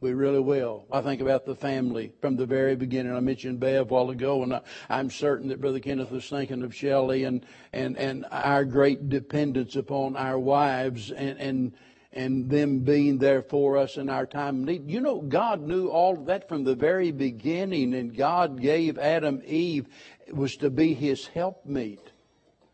We 0.00 0.12
really 0.12 0.38
will. 0.38 0.86
I 0.92 1.00
think 1.00 1.20
about 1.20 1.44
the 1.44 1.56
family 1.56 2.12
from 2.20 2.36
the 2.36 2.46
very 2.46 2.76
beginning. 2.76 3.16
I 3.16 3.20
mentioned 3.20 3.58
Bev 3.58 3.90
a 3.90 3.94
while 3.94 4.10
ago, 4.10 4.44
and 4.44 4.54
I, 4.54 4.60
am 4.88 5.10
certain 5.10 5.48
that 5.48 5.60
Brother 5.60 5.80
Kenneth 5.80 6.12
was 6.12 6.28
thinking 6.28 6.62
of 6.62 6.72
Shelley 6.72 7.24
and, 7.24 7.44
and, 7.72 7.96
and 7.96 8.24
our 8.30 8.64
great 8.64 9.08
dependence 9.08 9.74
upon 9.74 10.16
our 10.16 10.38
wives 10.38 11.10
and, 11.10 11.40
and, 11.40 11.72
and 12.12 12.48
them 12.48 12.80
being 12.80 13.18
there 13.18 13.42
for 13.42 13.76
us 13.76 13.96
in 13.96 14.08
our 14.08 14.24
time 14.24 14.60
of 14.60 14.68
need. 14.68 14.88
You 14.88 15.00
know, 15.00 15.20
God 15.20 15.62
knew 15.62 15.88
all 15.88 16.14
that 16.26 16.48
from 16.48 16.62
the 16.62 16.76
very 16.76 17.10
beginning, 17.10 17.92
and 17.92 18.16
God 18.16 18.60
gave 18.60 18.98
Adam 18.98 19.42
Eve 19.44 19.88
was 20.30 20.56
to 20.58 20.70
be 20.70 20.94
his 20.94 21.26
helpmeet, 21.26 22.12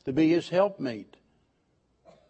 to 0.05 0.13
be 0.13 0.29
his 0.29 0.49
helpmeet. 0.49 1.17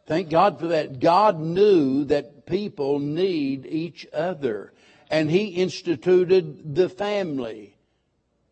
Thank 0.06 0.28
God 0.28 0.60
for 0.60 0.68
that. 0.68 1.00
God 1.00 1.40
knew 1.40 2.04
that 2.04 2.46
people 2.46 2.98
need 2.98 3.66
each 3.66 4.06
other 4.12 4.72
and 5.10 5.30
he 5.30 5.46
instituted 5.46 6.74
the 6.74 6.88
family. 6.88 7.76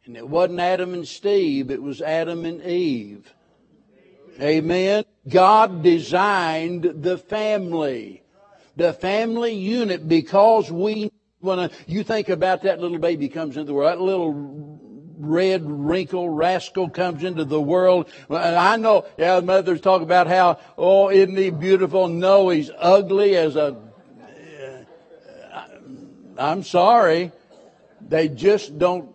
And 0.04 0.16
it 0.16 0.28
wasn't 0.28 0.60
Adam 0.60 0.94
and 0.94 1.06
Steve, 1.06 1.70
it 1.70 1.82
was 1.82 2.00
Adam 2.00 2.44
and 2.44 2.62
Eve. 2.62 3.32
Amen. 4.40 5.04
God 5.28 5.82
designed 5.82 6.82
the 6.82 7.18
family. 7.18 8.22
The 8.76 8.92
family 8.92 9.54
unit 9.54 10.08
because 10.08 10.72
we, 10.72 11.12
when 11.40 11.70
you 11.86 12.02
think 12.02 12.30
about 12.30 12.62
that 12.62 12.80
little 12.80 12.98
baby 12.98 13.28
comes 13.28 13.56
into 13.56 13.66
the 13.66 13.74
world, 13.74 13.92
that 13.92 14.02
little 14.02 14.80
red 15.22 15.62
wrinkle 15.64 16.28
rascal 16.28 16.88
comes 16.88 17.22
into 17.22 17.44
the 17.44 17.60
world. 17.60 18.10
I 18.28 18.76
know, 18.76 19.06
yeah, 19.16 19.40
mothers 19.40 19.80
talk 19.80 20.02
about 20.02 20.26
how, 20.26 20.58
oh, 20.76 21.10
isn't 21.10 21.36
he 21.36 21.50
beautiful? 21.50 22.08
No, 22.08 22.48
he's 22.48 22.70
ugly 22.76 23.36
as 23.36 23.56
a 23.56 23.76
uh, 25.52 25.64
I'm 26.38 26.62
sorry. 26.64 27.30
They 28.00 28.28
just 28.28 28.78
don't 28.78 29.10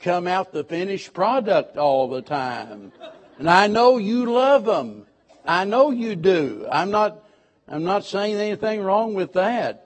come 0.00 0.28
out 0.28 0.52
the 0.52 0.62
finished 0.62 1.12
product 1.12 1.76
all 1.76 2.08
the 2.08 2.22
time. 2.22 2.92
And 3.38 3.50
I 3.50 3.66
know 3.66 3.98
you 3.98 4.32
love 4.32 4.64
them. 4.64 5.06
I 5.44 5.64
know 5.64 5.90
you 5.90 6.14
do. 6.14 6.66
I'm 6.70 6.90
not, 6.90 7.24
I'm 7.66 7.82
not 7.82 8.04
saying 8.04 8.36
anything 8.36 8.82
wrong 8.82 9.14
with 9.14 9.32
that. 9.32 9.83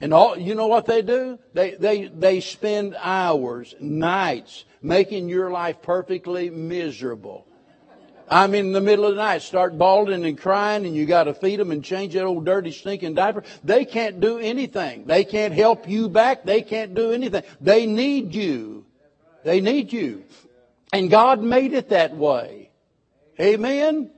And 0.00 0.14
all, 0.14 0.38
you 0.38 0.54
know 0.54 0.66
what 0.66 0.86
they 0.86 1.02
do? 1.02 1.38
They, 1.52 1.72
they, 1.72 2.06
they 2.06 2.40
spend 2.40 2.96
hours, 2.98 3.74
nights, 3.80 4.64
making 4.80 5.28
your 5.28 5.50
life 5.50 5.82
perfectly 5.82 6.48
miserable. 6.48 7.46
I 8.30 8.46
mean, 8.46 8.66
in 8.66 8.72
the 8.72 8.80
middle 8.80 9.06
of 9.06 9.16
the 9.16 9.22
night, 9.22 9.42
start 9.42 9.76
bawling 9.76 10.24
and 10.24 10.38
crying, 10.38 10.86
and 10.86 10.94
you 10.94 11.04
got 11.04 11.24
to 11.24 11.34
feed 11.34 11.58
them 11.58 11.72
and 11.72 11.84
change 11.84 12.14
that 12.14 12.24
old 12.24 12.46
dirty, 12.46 12.70
stinking 12.70 13.14
diaper. 13.14 13.42
They 13.64 13.84
can't 13.84 14.20
do 14.20 14.38
anything. 14.38 15.04
They 15.04 15.24
can't 15.24 15.52
help 15.52 15.88
you 15.88 16.08
back. 16.08 16.44
They 16.44 16.62
can't 16.62 16.94
do 16.94 17.10
anything. 17.10 17.42
They 17.60 17.86
need 17.86 18.32
you. 18.32 18.86
They 19.44 19.60
need 19.60 19.92
you. 19.92 20.24
And 20.92 21.10
God 21.10 21.42
made 21.42 21.72
it 21.72 21.88
that 21.88 22.16
way. 22.16 22.70
Amen? 23.40 24.12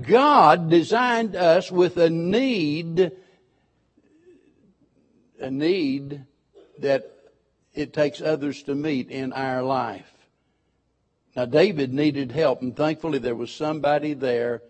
God 0.00 0.70
designed 0.70 1.36
us 1.36 1.70
with 1.70 1.98
a 1.98 2.08
need, 2.08 3.12
a 5.42 5.50
need 5.50 6.24
that 6.78 7.10
it 7.74 7.92
takes 7.92 8.20
others 8.20 8.62
to 8.64 8.74
meet 8.74 9.10
in 9.10 9.32
our 9.32 9.62
life. 9.62 10.12
Now, 11.34 11.46
David 11.46 11.92
needed 11.92 12.32
help, 12.32 12.62
and 12.62 12.76
thankfully 12.76 13.18
there 13.18 13.34
was 13.34 13.50
somebody 13.50 14.14
there 14.14 14.62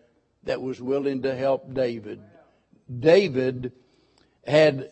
that 0.44 0.60
was 0.60 0.80
willing 0.80 1.22
to 1.22 1.34
help 1.34 1.72
David. 1.74 2.20
David 3.00 3.72
had 4.46 4.90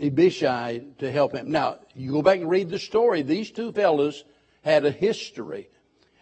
Abishai 0.00 0.82
to 0.98 1.10
help 1.10 1.34
him. 1.34 1.50
Now, 1.50 1.78
you 1.94 2.12
go 2.12 2.22
back 2.22 2.40
and 2.40 2.50
read 2.50 2.70
the 2.70 2.78
story. 2.78 3.22
These 3.22 3.50
two 3.50 3.72
fellows 3.72 4.24
had 4.62 4.84
a 4.84 4.90
history. 4.90 5.68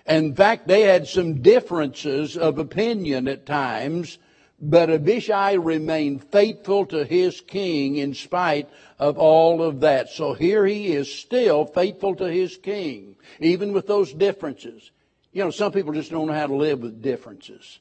In 0.06 0.34
fact, 0.34 0.68
they 0.68 0.82
had 0.82 1.06
some 1.08 1.42
differences 1.42 2.36
of 2.36 2.58
opinion 2.58 3.26
at 3.26 3.46
times, 3.46 4.18
but 4.64 4.88
Abishai 4.88 5.52
remained 5.54 6.24
faithful 6.24 6.86
to 6.86 7.04
his 7.04 7.40
king 7.42 7.96
in 7.96 8.14
spite 8.14 8.68
of 8.98 9.18
all 9.18 9.62
of 9.62 9.80
that. 9.80 10.08
So 10.08 10.32
here 10.32 10.64
he 10.64 10.92
is 10.92 11.12
still 11.12 11.66
faithful 11.66 12.16
to 12.16 12.24
his 12.24 12.56
king, 12.56 13.16
even 13.40 13.74
with 13.74 13.86
those 13.86 14.12
differences. 14.12 14.90
You 15.32 15.44
know, 15.44 15.50
some 15.50 15.72
people 15.72 15.92
just 15.92 16.10
don't 16.10 16.28
know 16.28 16.32
how 16.32 16.46
to 16.46 16.54
live 16.54 16.80
with 16.80 17.02
differences. 17.02 17.78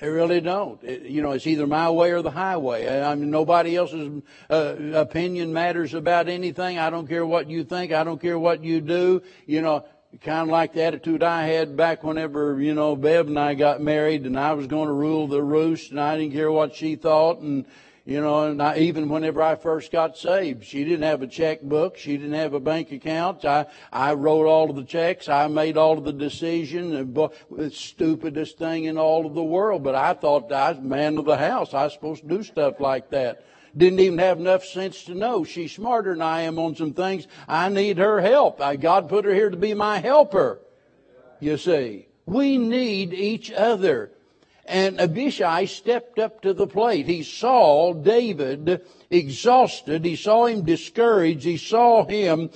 They 0.00 0.08
really 0.08 0.40
don't. 0.40 0.82
It, 0.82 1.02
you 1.02 1.22
know, 1.22 1.30
it's 1.30 1.46
either 1.46 1.66
my 1.66 1.88
way 1.88 2.10
or 2.10 2.20
the 2.20 2.30
highway. 2.30 3.00
I 3.00 3.14
mean, 3.14 3.30
nobody 3.30 3.76
else's 3.76 4.22
uh, 4.50 4.74
opinion 4.92 5.52
matters 5.52 5.94
about 5.94 6.28
anything. 6.28 6.78
I 6.78 6.90
don't 6.90 7.06
care 7.06 7.24
what 7.24 7.48
you 7.48 7.64
think. 7.64 7.92
I 7.92 8.04
don't 8.04 8.20
care 8.20 8.38
what 8.38 8.62
you 8.62 8.80
do. 8.80 9.22
You 9.46 9.62
know, 9.62 9.86
kind 10.20 10.42
of 10.42 10.48
like 10.48 10.72
the 10.72 10.82
attitude 10.82 11.22
I 11.22 11.46
had 11.46 11.76
back 11.76 12.04
whenever, 12.04 12.60
you 12.60 12.74
know, 12.74 12.94
Bev 12.96 13.26
and 13.26 13.38
I 13.38 13.54
got 13.54 13.80
married 13.80 14.26
and 14.26 14.38
I 14.38 14.52
was 14.52 14.66
going 14.66 14.86
to 14.86 14.92
rule 14.92 15.26
the 15.26 15.42
roost 15.42 15.90
and 15.90 16.00
I 16.00 16.16
didn't 16.16 16.32
care 16.32 16.52
what 16.52 16.74
she 16.74 16.96
thought 16.96 17.40
and, 17.40 17.64
you 18.04 18.20
know, 18.20 18.44
and 18.44 18.62
I, 18.62 18.76
even 18.78 19.08
whenever 19.08 19.42
I 19.42 19.56
first 19.56 19.90
got 19.90 20.18
saved, 20.18 20.64
she 20.64 20.84
didn't 20.84 21.04
have 21.04 21.22
a 21.22 21.26
checkbook. 21.26 21.96
She 21.96 22.16
didn't 22.18 22.34
have 22.34 22.52
a 22.52 22.60
bank 22.60 22.92
account. 22.92 23.44
I, 23.44 23.66
I 23.90 24.12
wrote 24.12 24.46
all 24.46 24.68
of 24.68 24.76
the 24.76 24.84
checks. 24.84 25.28
I 25.28 25.46
made 25.48 25.76
all 25.78 25.96
of 25.96 26.04
the 26.04 26.12
decisions. 26.12 26.92
The 27.50 27.70
stupidest 27.70 28.58
thing 28.58 28.84
in 28.84 28.98
all 28.98 29.24
of 29.24 29.34
the 29.34 29.42
world. 29.42 29.82
But 29.82 29.94
I 29.94 30.12
thought 30.12 30.52
I 30.52 30.72
was 30.72 30.80
man 30.80 31.16
of 31.16 31.24
the 31.24 31.38
house. 31.38 31.72
I 31.72 31.84
was 31.84 31.94
supposed 31.94 32.22
to 32.22 32.28
do 32.28 32.42
stuff 32.42 32.78
like 32.78 33.10
that 33.10 33.42
didn't 33.76 34.00
even 34.00 34.18
have 34.18 34.38
enough 34.38 34.64
sense 34.64 35.04
to 35.04 35.14
know 35.14 35.44
she's 35.44 35.72
smarter 35.72 36.12
than 36.12 36.22
I 36.22 36.42
am 36.42 36.58
on 36.58 36.76
some 36.76 36.92
things. 36.92 37.26
I 37.48 37.68
need 37.68 37.98
her 37.98 38.20
help. 38.20 38.60
I, 38.60 38.76
God 38.76 39.08
put 39.08 39.24
her 39.24 39.34
here 39.34 39.50
to 39.50 39.56
be 39.56 39.74
my 39.74 39.98
helper. 39.98 40.60
You 41.40 41.56
see, 41.56 42.06
we 42.26 42.58
need 42.58 43.12
each 43.12 43.50
other. 43.52 44.10
And 44.66 44.98
Abishai 44.98 45.66
stepped 45.66 46.18
up 46.18 46.40
to 46.42 46.54
the 46.54 46.66
plate. 46.66 47.06
He 47.06 47.22
saw 47.22 47.92
David 47.92 48.80
exhausted. 49.10 50.04
He 50.04 50.16
saw 50.16 50.46
him 50.46 50.64
discouraged. 50.64 51.44
He 51.44 51.58
saw 51.58 52.06
him 52.06 52.50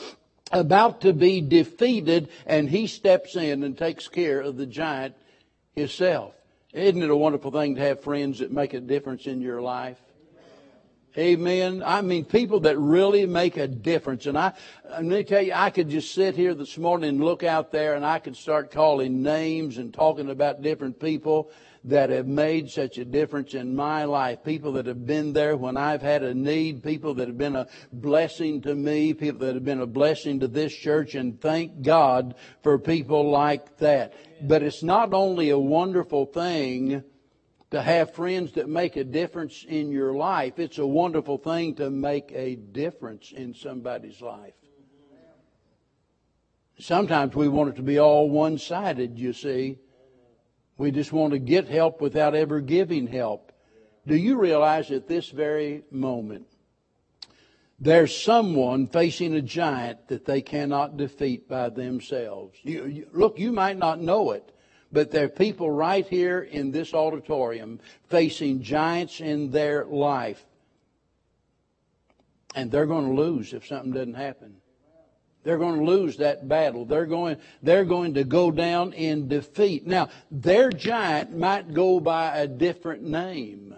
about 0.51 1.03
to 1.03 1.13
be 1.13 1.41
defeated 1.41 2.31
and 2.47 2.71
he 2.71 2.87
steps 2.87 3.37
in 3.37 3.63
and 3.63 3.77
takes 3.77 4.09
care 4.09 4.41
of 4.41 4.57
the 4.57 4.67
giant 4.67 5.15
himself. 5.77 6.35
Isn't 6.73 7.03
it 7.03 7.11
a 7.11 7.17
wonderful 7.17 7.51
thing 7.51 7.75
to 7.75 7.81
have 7.83 8.03
friends 8.03 8.39
that 8.39 8.53
make 8.53 8.73
a 8.73 8.81
difference 8.81 9.27
in 9.27 9.41
your 9.41 9.61
life? 9.61 9.99
Amen. 11.19 11.83
I 11.85 12.01
mean, 12.01 12.25
people 12.25 12.61
that 12.61 12.79
really 12.79 13.27
make 13.27 13.57
a 13.57 13.67
difference. 13.67 14.27
And 14.27 14.39
I, 14.39 14.53
let 14.89 15.03
me 15.03 15.25
tell 15.25 15.43
you, 15.43 15.53
I 15.53 15.71
could 15.71 15.89
just 15.89 16.15
sit 16.15 16.37
here 16.37 16.55
this 16.55 16.79
morning 16.79 17.09
and 17.09 17.25
look 17.25 17.43
out 17.43 17.73
there 17.73 17.97
and 17.97 18.07
I 18.07 18.21
could 18.21 18.37
start 18.37 18.71
calling 18.71 19.21
names 19.21 19.79
and 19.79 19.93
talking 19.93 20.31
about 20.31 20.63
different 20.63 21.01
people 21.01 21.51
that 21.83 22.11
have 22.11 22.29
made 22.29 22.71
such 22.71 22.99
a 22.99 23.05
difference 23.05 23.55
in 23.55 23.75
my 23.75 24.05
life. 24.05 24.45
People 24.45 24.75
that 24.75 24.87
have 24.87 25.07
been 25.07 25.33
there 25.33 25.57
when 25.57 25.77
I've 25.77 26.03
had 26.03 26.23
a 26.23 26.35
need. 26.35 26.85
People 26.85 27.15
that 27.15 27.27
have 27.27 27.39
been 27.39 27.57
a 27.57 27.67
blessing 27.93 28.63
to 28.63 28.77
me. 28.77 29.13
People 29.13 29.45
that 29.45 29.57
have 29.57 29.65
been 29.65 29.81
a 29.81 29.87
blessing 29.87 30.39
to 30.39 30.47
this 30.47 30.73
church. 30.73 31.17
And 31.17 31.41
thank 31.41 31.83
God 31.83 32.37
for 32.63 32.79
people 32.79 33.29
like 33.29 33.79
that. 33.79 34.15
But 34.47 34.63
it's 34.63 34.85
not 34.85 35.13
only 35.13 35.51
a 35.51 35.59
wonderful 35.59 36.27
thing 36.27 37.03
to 37.71 37.83
have 37.83 38.15
friends 38.15 38.53
that 38.53 38.69
make 38.69 38.97
a 38.97 39.05
difference 39.05 39.65
in 39.69 39.91
your 39.91 40.15
life. 40.15 40.59
It's 40.59 40.79
a 40.79 40.87
wonderful 40.87 41.39
thing 41.39 41.75
to 41.77 41.91
make 41.91 42.33
a 42.33 42.57
difference 42.57 43.33
in 43.33 43.55
somebody's 43.55 44.21
life. 44.23 44.55
Sometimes 46.79 47.35
we 47.35 47.49
want 47.49 47.71
it 47.71 47.77
to 47.77 47.83
be 47.83 47.99
all 47.99 48.31
one 48.31 48.57
sided, 48.57 49.19
you 49.19 49.33
see. 49.33 49.79
We 50.77 50.93
just 50.93 51.13
want 51.13 51.33
to 51.33 51.39
get 51.41 51.67
help 51.69 52.01
without 52.01 52.37
ever 52.37 52.61
giving 52.61 53.09
help. 53.09 53.53
Do 54.07 54.17
you 54.17 54.39
realize 54.39 54.91
at 54.91 55.09
this 55.09 55.29
very 55.29 55.83
moment, 55.91 56.47
there's 57.81 58.17
someone 58.17 58.87
facing 58.87 59.35
a 59.35 59.43
giant 59.43 60.09
that 60.09 60.25
they 60.25 60.41
cannot 60.41 60.97
defeat 60.97 61.49
by 61.49 61.69
themselves? 61.69 62.57
You, 62.63 62.87
you, 62.87 63.09
look, 63.13 63.39
you 63.39 63.53
might 63.53 63.77
not 63.77 64.01
know 64.01 64.31
it, 64.31 64.53
but 64.91 65.11
there 65.11 65.27
are 65.27 65.29
people 65.29 65.71
right 65.71 66.07
here 66.07 66.41
in 66.41 66.71
this 66.71 66.95
auditorium 66.95 67.81
facing 68.09 68.63
giants 68.63 69.21
in 69.21 69.51
their 69.51 69.85
life. 69.85 70.43
And 72.55 72.71
they're 72.71 72.87
going 72.87 73.07
to 73.07 73.23
lose 73.23 73.53
if 73.53 73.67
something 73.67 73.93
doesn't 73.93 74.15
happen. 74.15 74.57
They're 75.45 75.59
going 75.59 75.79
to 75.79 75.85
lose 75.85 76.17
that 76.17 76.49
battle. 76.49 76.85
They're 76.85 77.07
going, 77.07 77.37
they're 77.63 77.85
going 77.85 78.15
to 78.15 78.25
go 78.25 78.51
down 78.51 78.93
in 78.93 79.29
defeat. 79.29 79.87
Now, 79.87 80.09
their 80.31 80.71
giant 80.71 81.37
might 81.37 81.73
go 81.73 82.01
by 82.01 82.39
a 82.39 82.47
different 82.47 83.03
name. 83.03 83.75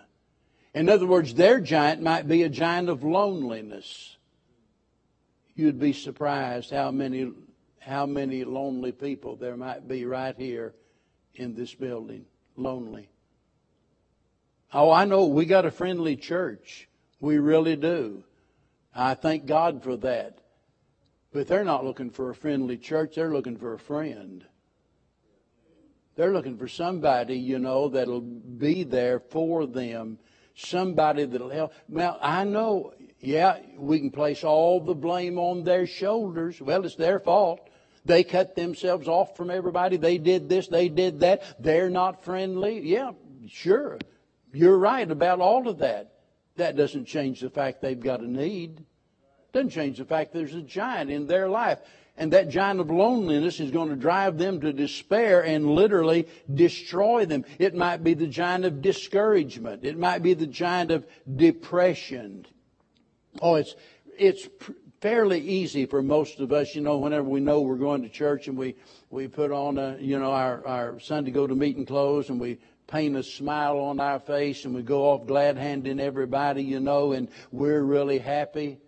In 0.75 0.89
other 0.89 1.07
words, 1.07 1.35
their 1.35 1.61
giant 1.61 2.01
might 2.01 2.29
be 2.29 2.45
a 2.45 2.49
giant 2.49 2.89
of 2.89 3.03
loneliness. 3.03 4.17
You'd 5.55 5.81
be 5.81 5.93
surprised 5.93 6.71
how 6.71 6.93
many, 6.93 7.33
how 7.81 8.07
many 8.07 8.45
lonely 8.45 8.93
people 8.93 9.37
there 9.37 9.57
might 9.57 9.87
be 9.87 10.05
right 10.07 10.35
here 10.37 10.75
in 11.35 11.55
this 11.55 11.75
building 11.75 12.25
lonely. 12.57 13.09
Oh, 14.73 14.91
I 14.91 15.05
know 15.05 15.27
we 15.27 15.47
got 15.47 15.67
a 15.67 15.71
friendly 15.71 16.17
church. 16.17 16.89
We 17.21 17.39
really 17.39 17.77
do. 17.77 18.25
I 18.95 19.15
thank 19.15 19.47
God 19.47 19.83
for 19.83 19.97
that. 19.99 20.39
But 21.33 21.47
they're 21.47 21.65
not 21.65 21.85
looking 21.85 22.11
for 22.11 22.31
a 22.31 22.35
friendly 22.35 22.77
church, 22.77 23.15
they're 23.15 23.33
looking 23.33 23.57
for 23.57 23.75
a 23.75 23.79
friend. 23.79 24.45
They're 26.17 26.33
looking 26.33 26.59
for 26.59 26.69
somebody, 26.69 27.39
you 27.39 27.59
know, 27.59 27.89
that'll 27.89 28.21
be 28.21 28.83
there 28.83 29.21
for 29.21 29.67
them. 29.67 30.19
Somebody 30.55 31.25
that'll 31.25 31.51
help. 31.51 31.73
Now, 31.89 32.19
I 32.21 32.45
know, 32.45 32.93
yeah, 33.21 33.59
we 33.79 34.01
can 34.01 34.11
place 34.11 34.45
all 34.45 34.81
the 34.81 34.95
blame 34.95 35.39
on 35.39 35.65
their 35.65 35.87
shoulders. 35.87 36.61
Well, 36.61 36.85
it's 36.85 36.97
their 36.97 37.21
fault. 37.21 37.70
They 38.05 38.25
cut 38.25 38.57
themselves 38.57 39.09
off 39.09 39.37
from 39.37 39.51
everybody. 39.51 39.97
They 39.97 40.19
did 40.19 40.49
this, 40.49 40.69
they 40.69 40.89
did 40.89 41.21
that. 41.21 41.43
They're 41.63 41.91
not 41.91 42.25
friendly. 42.25 42.81
Yeah, 42.81 43.13
sure. 43.49 43.99
You're 44.53 44.79
right 44.79 45.11
about 45.11 45.41
all 45.41 45.69
of 45.69 45.79
that. 45.79 46.13
That 46.57 46.77
doesn't 46.77 47.07
change 47.07 47.41
the 47.41 47.51
fact 47.51 47.81
they've 47.81 47.99
got 47.99 48.21
a 48.21 48.31
need. 48.31 48.85
Doesn't 49.53 49.71
change 49.71 49.99
the 49.99 50.05
fact 50.05 50.33
there's 50.33 50.55
a 50.55 50.63
giant 50.63 51.11
in 51.11 51.27
their 51.27 51.49
life. 51.49 51.79
And 52.17 52.33
that 52.33 52.51
giant 52.51 52.81
of 52.81 52.91
loneliness 52.91 53.61
is 53.61 53.71
going 53.71 53.89
to 53.89 53.97
drive 53.97 54.37
them 54.37 54.61
to 54.61 54.73
despair 54.73 55.43
and 55.43 55.71
literally 55.71 56.29
destroy 56.53 57.25
them. 57.25 57.45
It 57.59 57.75
might 57.75 58.05
be 58.05 58.15
the 58.15 58.27
giant 58.27 58.67
of 58.67 58.83
discouragement. 58.83 59.85
It 59.85 59.99
might 59.99 60.23
be 60.23 60.35
the 60.35 60.47
giant 60.47 60.91
of 60.91 61.07
depression. 61.35 62.47
Oh, 63.41 63.55
it's, 63.55 63.75
it's 64.19 64.47
fairly 65.01 65.41
easy 65.41 65.87
for 65.87 66.03
most 66.03 66.41
of 66.41 66.53
us, 66.53 66.75
you 66.75 66.83
know, 66.83 66.99
whenever 66.99 67.25
we 67.25 67.41
know 67.41 67.63
we're 67.63 67.77
going 67.77 68.03
to 68.03 68.09
church 68.09 68.49
and 68.49 68.57
we, 68.57 68.77
we 69.09 69.27
put 69.29 69.51
on, 69.51 69.79
a, 69.79 69.97
you 69.99 70.19
know, 70.19 70.31
our, 70.31 70.67
our 70.67 71.01
Sunday 71.01 71.31
go 71.31 71.47
to 71.47 71.55
meeting 71.55 71.87
clothes 71.87 72.29
and 72.29 72.39
we 72.39 72.59
paint 72.87 73.17
a 73.17 73.23
smile 73.23 73.79
on 73.79 73.99
our 73.99 74.21
face 74.21 74.65
and 74.65 74.75
we 74.75 74.83
go 74.83 75.05
off 75.11 75.27
glad 75.27 75.57
handing 75.57 76.01
everybody, 76.01 76.63
you 76.63 76.81
know, 76.81 77.13
and 77.13 77.29
we're 77.51 77.83
really 77.83 78.19
happy. 78.19 78.79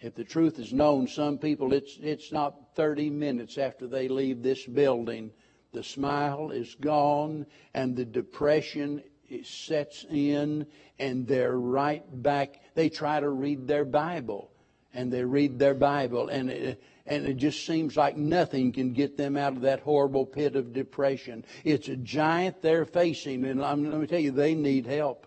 If 0.00 0.14
the 0.14 0.24
truth 0.24 0.58
is 0.58 0.72
known, 0.72 1.08
some 1.08 1.38
people, 1.38 1.72
it's, 1.72 1.98
it's 2.00 2.32
not 2.32 2.74
30 2.74 3.10
minutes 3.10 3.58
after 3.58 3.86
they 3.86 4.08
leave 4.08 4.42
this 4.42 4.64
building. 4.64 5.30
The 5.72 5.82
smile 5.82 6.50
is 6.50 6.74
gone 6.76 7.46
and 7.74 7.96
the 7.96 8.04
depression 8.04 9.02
sets 9.42 10.06
in 10.10 10.66
and 10.98 11.26
they're 11.26 11.58
right 11.58 12.04
back. 12.22 12.60
They 12.74 12.88
try 12.88 13.20
to 13.20 13.28
read 13.28 13.66
their 13.66 13.84
Bible 13.84 14.50
and 14.94 15.12
they 15.12 15.24
read 15.24 15.58
their 15.58 15.74
Bible 15.74 16.28
and 16.28 16.48
it, 16.48 16.82
and 17.06 17.26
it 17.26 17.36
just 17.36 17.66
seems 17.66 17.96
like 17.96 18.16
nothing 18.16 18.72
can 18.72 18.92
get 18.92 19.16
them 19.16 19.36
out 19.36 19.52
of 19.52 19.62
that 19.62 19.80
horrible 19.80 20.24
pit 20.24 20.56
of 20.56 20.72
depression. 20.72 21.44
It's 21.64 21.88
a 21.88 21.96
giant 21.96 22.62
they're 22.62 22.86
facing 22.86 23.44
and 23.44 23.62
I'm, 23.62 23.90
let 23.90 24.00
me 24.00 24.06
tell 24.06 24.20
you, 24.20 24.30
they 24.30 24.54
need 24.54 24.86
help. 24.86 25.26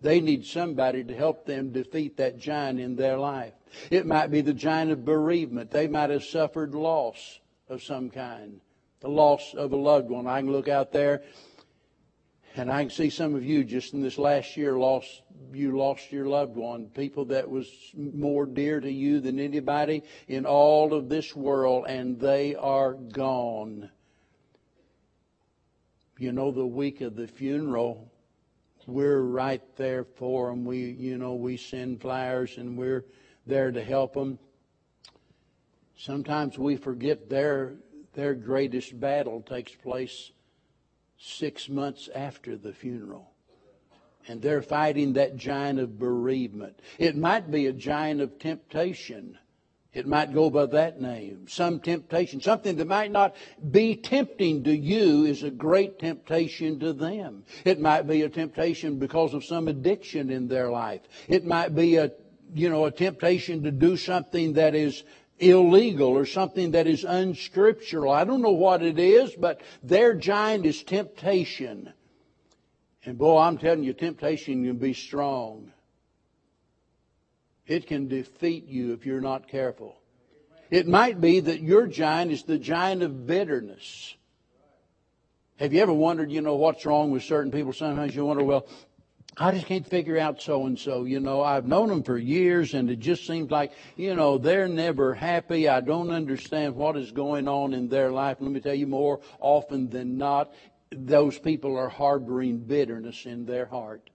They 0.00 0.20
need 0.20 0.44
somebody 0.44 1.04
to 1.04 1.14
help 1.14 1.46
them 1.46 1.70
defeat 1.70 2.16
that 2.16 2.38
giant 2.38 2.80
in 2.80 2.96
their 2.96 3.16
life. 3.16 3.54
It 3.90 4.06
might 4.06 4.30
be 4.30 4.40
the 4.40 4.52
giant 4.52 4.90
of 4.90 5.04
bereavement. 5.04 5.70
They 5.70 5.88
might 5.88 6.10
have 6.10 6.24
suffered 6.24 6.74
loss 6.74 7.40
of 7.68 7.82
some 7.82 8.10
kind, 8.10 8.60
the 9.00 9.08
loss 9.08 9.54
of 9.54 9.72
a 9.72 9.76
loved 9.76 10.10
one. 10.10 10.26
I 10.26 10.40
can 10.40 10.52
look 10.52 10.68
out 10.68 10.92
there 10.92 11.22
and 12.56 12.70
I 12.70 12.82
can 12.82 12.90
see 12.90 13.10
some 13.10 13.34
of 13.34 13.44
you 13.44 13.64
just 13.64 13.94
in 13.94 14.02
this 14.02 14.18
last 14.18 14.56
year 14.56 14.78
lost 14.78 15.22
you 15.52 15.76
lost 15.76 16.10
your 16.12 16.26
loved 16.26 16.56
one, 16.56 16.86
people 16.86 17.26
that 17.26 17.48
was 17.48 17.68
more 17.94 18.46
dear 18.46 18.80
to 18.80 18.90
you 18.90 19.20
than 19.20 19.38
anybody 19.38 20.02
in 20.28 20.46
all 20.46 20.94
of 20.94 21.08
this 21.08 21.34
world, 21.34 21.86
and 21.88 22.18
they 22.18 22.54
are 22.54 22.94
gone. 22.94 23.90
You 26.18 26.32
know, 26.32 26.50
the 26.50 26.66
week 26.66 27.00
of 27.00 27.16
the 27.16 27.26
funeral, 27.26 28.10
we're 28.86 29.20
right 29.20 29.62
there 29.76 30.04
for 30.04 30.50
them. 30.50 30.64
We, 30.64 30.90
you 30.92 31.18
know, 31.18 31.34
we 31.34 31.56
send 31.56 32.00
flyers 32.00 32.56
and 32.56 32.76
we're 32.76 33.04
there 33.46 33.70
to 33.70 33.82
help 33.82 34.14
them. 34.14 34.38
Sometimes 35.96 36.58
we 36.58 36.76
forget 36.76 37.28
their 37.28 37.74
their 38.14 38.34
greatest 38.34 38.98
battle 38.98 39.42
takes 39.42 39.74
place 39.74 40.30
six 41.24 41.68
months 41.68 42.08
after 42.14 42.56
the 42.56 42.72
funeral. 42.72 43.30
And 44.28 44.40
they're 44.40 44.62
fighting 44.62 45.14
that 45.14 45.36
giant 45.36 45.78
of 45.78 45.98
bereavement. 45.98 46.80
It 46.98 47.16
might 47.16 47.50
be 47.50 47.66
a 47.66 47.72
giant 47.72 48.20
of 48.20 48.38
temptation. 48.38 49.38
It 49.92 50.06
might 50.06 50.34
go 50.34 50.50
by 50.50 50.66
that 50.66 51.00
name. 51.00 51.46
Some 51.48 51.80
temptation. 51.80 52.40
Something 52.40 52.76
that 52.76 52.86
might 52.86 53.12
not 53.12 53.36
be 53.70 53.96
tempting 53.96 54.64
to 54.64 54.76
you 54.76 55.24
is 55.24 55.42
a 55.42 55.50
great 55.50 55.98
temptation 55.98 56.80
to 56.80 56.92
them. 56.92 57.44
It 57.64 57.80
might 57.80 58.06
be 58.06 58.22
a 58.22 58.28
temptation 58.28 58.98
because 58.98 59.34
of 59.34 59.44
some 59.44 59.68
addiction 59.68 60.30
in 60.30 60.48
their 60.48 60.70
life. 60.70 61.02
It 61.28 61.44
might 61.44 61.74
be 61.74 61.96
a, 61.96 62.10
you 62.54 62.70
know, 62.70 62.86
a 62.86 62.90
temptation 62.90 63.62
to 63.62 63.70
do 63.70 63.96
something 63.96 64.54
that 64.54 64.74
is 64.74 65.04
illegal 65.50 66.08
or 66.08 66.26
something 66.26 66.72
that 66.72 66.86
is 66.86 67.04
unscriptural. 67.04 68.12
I 68.12 68.24
don't 68.24 68.42
know 68.42 68.52
what 68.52 68.82
it 68.82 68.98
is, 68.98 69.34
but 69.34 69.60
their 69.82 70.14
giant 70.14 70.66
is 70.66 70.82
temptation. 70.82 71.92
And 73.04 73.18
boy, 73.18 73.38
I'm 73.38 73.58
telling 73.58 73.84
you, 73.84 73.92
temptation 73.92 74.64
can 74.64 74.76
be 74.76 74.94
strong. 74.94 75.72
It 77.66 77.86
can 77.86 78.08
defeat 78.08 78.66
you 78.66 78.92
if 78.92 79.06
you're 79.06 79.20
not 79.20 79.48
careful. 79.48 79.96
It 80.70 80.86
might 80.88 81.20
be 81.20 81.40
that 81.40 81.60
your 81.60 81.86
giant 81.86 82.32
is 82.32 82.42
the 82.44 82.58
giant 82.58 83.02
of 83.02 83.26
bitterness. 83.26 84.14
Have 85.56 85.72
you 85.72 85.80
ever 85.80 85.92
wondered, 85.92 86.32
you 86.32 86.40
know, 86.40 86.56
what's 86.56 86.84
wrong 86.84 87.10
with 87.10 87.22
certain 87.22 87.52
people? 87.52 87.72
Sometimes 87.72 88.14
you 88.14 88.24
wonder, 88.24 88.42
well, 88.42 88.66
I 89.36 89.50
just 89.50 89.66
can't 89.66 89.86
figure 89.86 90.18
out 90.18 90.40
so 90.40 90.66
and 90.66 90.78
so. 90.78 91.04
You 91.04 91.20
know, 91.20 91.42
I've 91.42 91.66
known 91.66 91.88
them 91.88 92.02
for 92.02 92.16
years 92.16 92.74
and 92.74 92.88
it 92.90 93.00
just 93.00 93.26
seems 93.26 93.50
like, 93.50 93.72
you 93.96 94.14
know, 94.14 94.38
they're 94.38 94.68
never 94.68 95.14
happy. 95.14 95.68
I 95.68 95.80
don't 95.80 96.10
understand 96.10 96.76
what 96.76 96.96
is 96.96 97.10
going 97.10 97.48
on 97.48 97.74
in 97.74 97.88
their 97.88 98.12
life. 98.12 98.36
Let 98.40 98.52
me 98.52 98.60
tell 98.60 98.74
you 98.74 98.86
more 98.86 99.20
often 99.40 99.90
than 99.90 100.18
not, 100.18 100.54
those 100.90 101.38
people 101.38 101.76
are 101.76 101.88
harboring 101.88 102.58
bitterness 102.58 103.26
in 103.26 103.46
their 103.46 103.66
heart. 103.66 104.10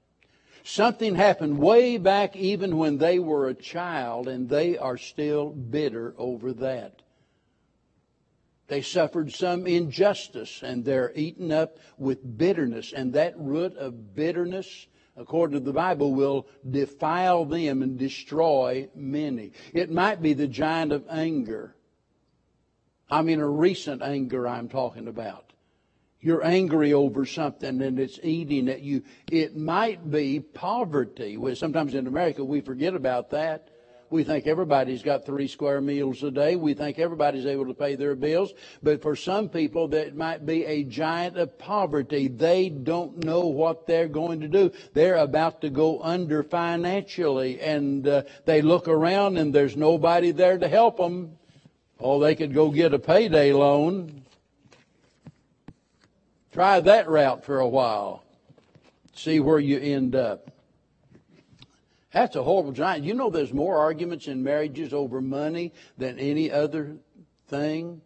Something 0.64 1.16
happened 1.16 1.58
way 1.58 1.98
back 1.98 2.36
even 2.36 2.78
when 2.78 2.98
they 2.98 3.20
were 3.20 3.48
a 3.48 3.54
child, 3.54 4.28
and 4.28 4.50
they 4.50 4.78
are 4.78 4.98
still 4.98 5.50
bitter 5.50 6.14
over 6.18 6.54
that. 6.54 7.02
They 8.68 8.82
suffered 8.82 9.34
some 9.34 9.66
injustice, 9.66 10.62
and 10.62 10.86
they're 10.86 11.12
eaten 11.16 11.52
up 11.52 11.78
with 11.98 12.38
bitterness. 12.38 12.94
And 12.94 13.14
that 13.14 13.38
root 13.38 13.76
of 13.78 14.16
bitterness, 14.16 14.88
according 15.20 15.60
to 15.60 15.64
the 15.64 15.74
Bible, 15.74 16.14
will 16.14 16.48
defile 16.68 17.46
them 17.46 17.84
and 17.84 18.00
destroy 18.00 18.90
many. 18.96 19.52
It 19.74 19.92
might 19.92 20.22
be 20.22 20.34
the 20.34 20.48
giant 20.48 20.92
of 20.92 21.06
anger. 21.10 21.76
I 23.12 23.22
mean, 23.22 23.40
a 23.40 23.48
recent 23.48 24.02
anger 24.02 24.48
I'm 24.48 24.70
talking 24.70 25.08
about 25.08 25.50
you're 26.22 26.46
angry 26.46 26.94
over 26.94 27.26
something 27.26 27.82
and 27.82 28.00
it's 28.00 28.20
eating 28.24 28.68
at 28.68 28.82
you. 28.82 29.04
It 29.32 29.56
might 29.56 30.12
be 30.12 30.40
poverty. 30.40 31.38
Sometimes 31.56 31.96
in 31.96 32.08
America 32.08 32.44
we 32.44 32.62
forget 32.62 32.94
about 32.94 33.30
that. 33.32 33.70
We 34.10 34.24
think 34.24 34.48
everybody's 34.48 35.04
got 35.04 35.26
three 35.26 35.48
square 35.48 35.82
meals 35.82 36.24
a 36.24 36.32
day. 36.32 36.56
We 36.56 36.74
think 36.74 36.98
everybody's 37.00 37.46
able 37.46 37.68
to 37.68 37.74
pay 37.74 37.96
their 37.96 38.16
bills. 38.16 38.54
But 38.82 39.02
for 39.02 39.16
some 39.16 39.50
people, 39.50 39.88
that 39.90 40.16
might 40.16 40.46
be 40.46 40.66
a 40.66 40.84
giant 40.84 41.38
of 41.38 41.58
poverty. 41.58 42.28
They 42.28 42.70
don't 42.70 43.24
know 43.24 43.48
what 43.48 43.88
they're 43.88 44.08
going 44.08 44.42
to 44.42 44.48
do. 44.48 44.72
They're 44.94 45.18
about 45.18 45.62
to 45.62 45.70
go 45.70 46.02
under 46.02 46.44
financially, 46.44 47.60
and 47.62 48.08
uh, 48.08 48.24
they 48.46 48.62
look 48.62 48.88
around 48.88 49.38
and 49.38 49.54
there's 49.54 49.78
nobody 49.78 50.32
there 50.32 50.58
to 50.58 50.68
help 50.68 50.98
them. 50.98 51.38
Oh, 52.00 52.20
they 52.20 52.36
could 52.36 52.54
go 52.54 52.72
get 52.72 52.94
a 52.94 53.00
payday 53.00 53.54
loan 53.54 54.24
Try 56.52 56.80
that 56.80 57.08
route 57.08 57.46
for 57.46 57.60
a 57.60 57.68
while. 57.68 58.24
See 59.14 59.40
where 59.40 59.60
you 59.60 59.80
end 59.80 60.16
up. 60.16 60.49
That's 62.12 62.36
a 62.36 62.44
horrible 62.44 62.72
giant. 62.72 63.06
You 63.06 63.14
know 63.14 63.30
there's 63.30 63.54
more 63.54 63.78
arguments 63.78 64.28
in 64.28 64.44
marriages 64.44 64.94
over 64.94 65.22
money 65.22 65.74
than 65.98 66.18
any 66.18 66.52
other 66.52 66.98
thing. 67.48 68.02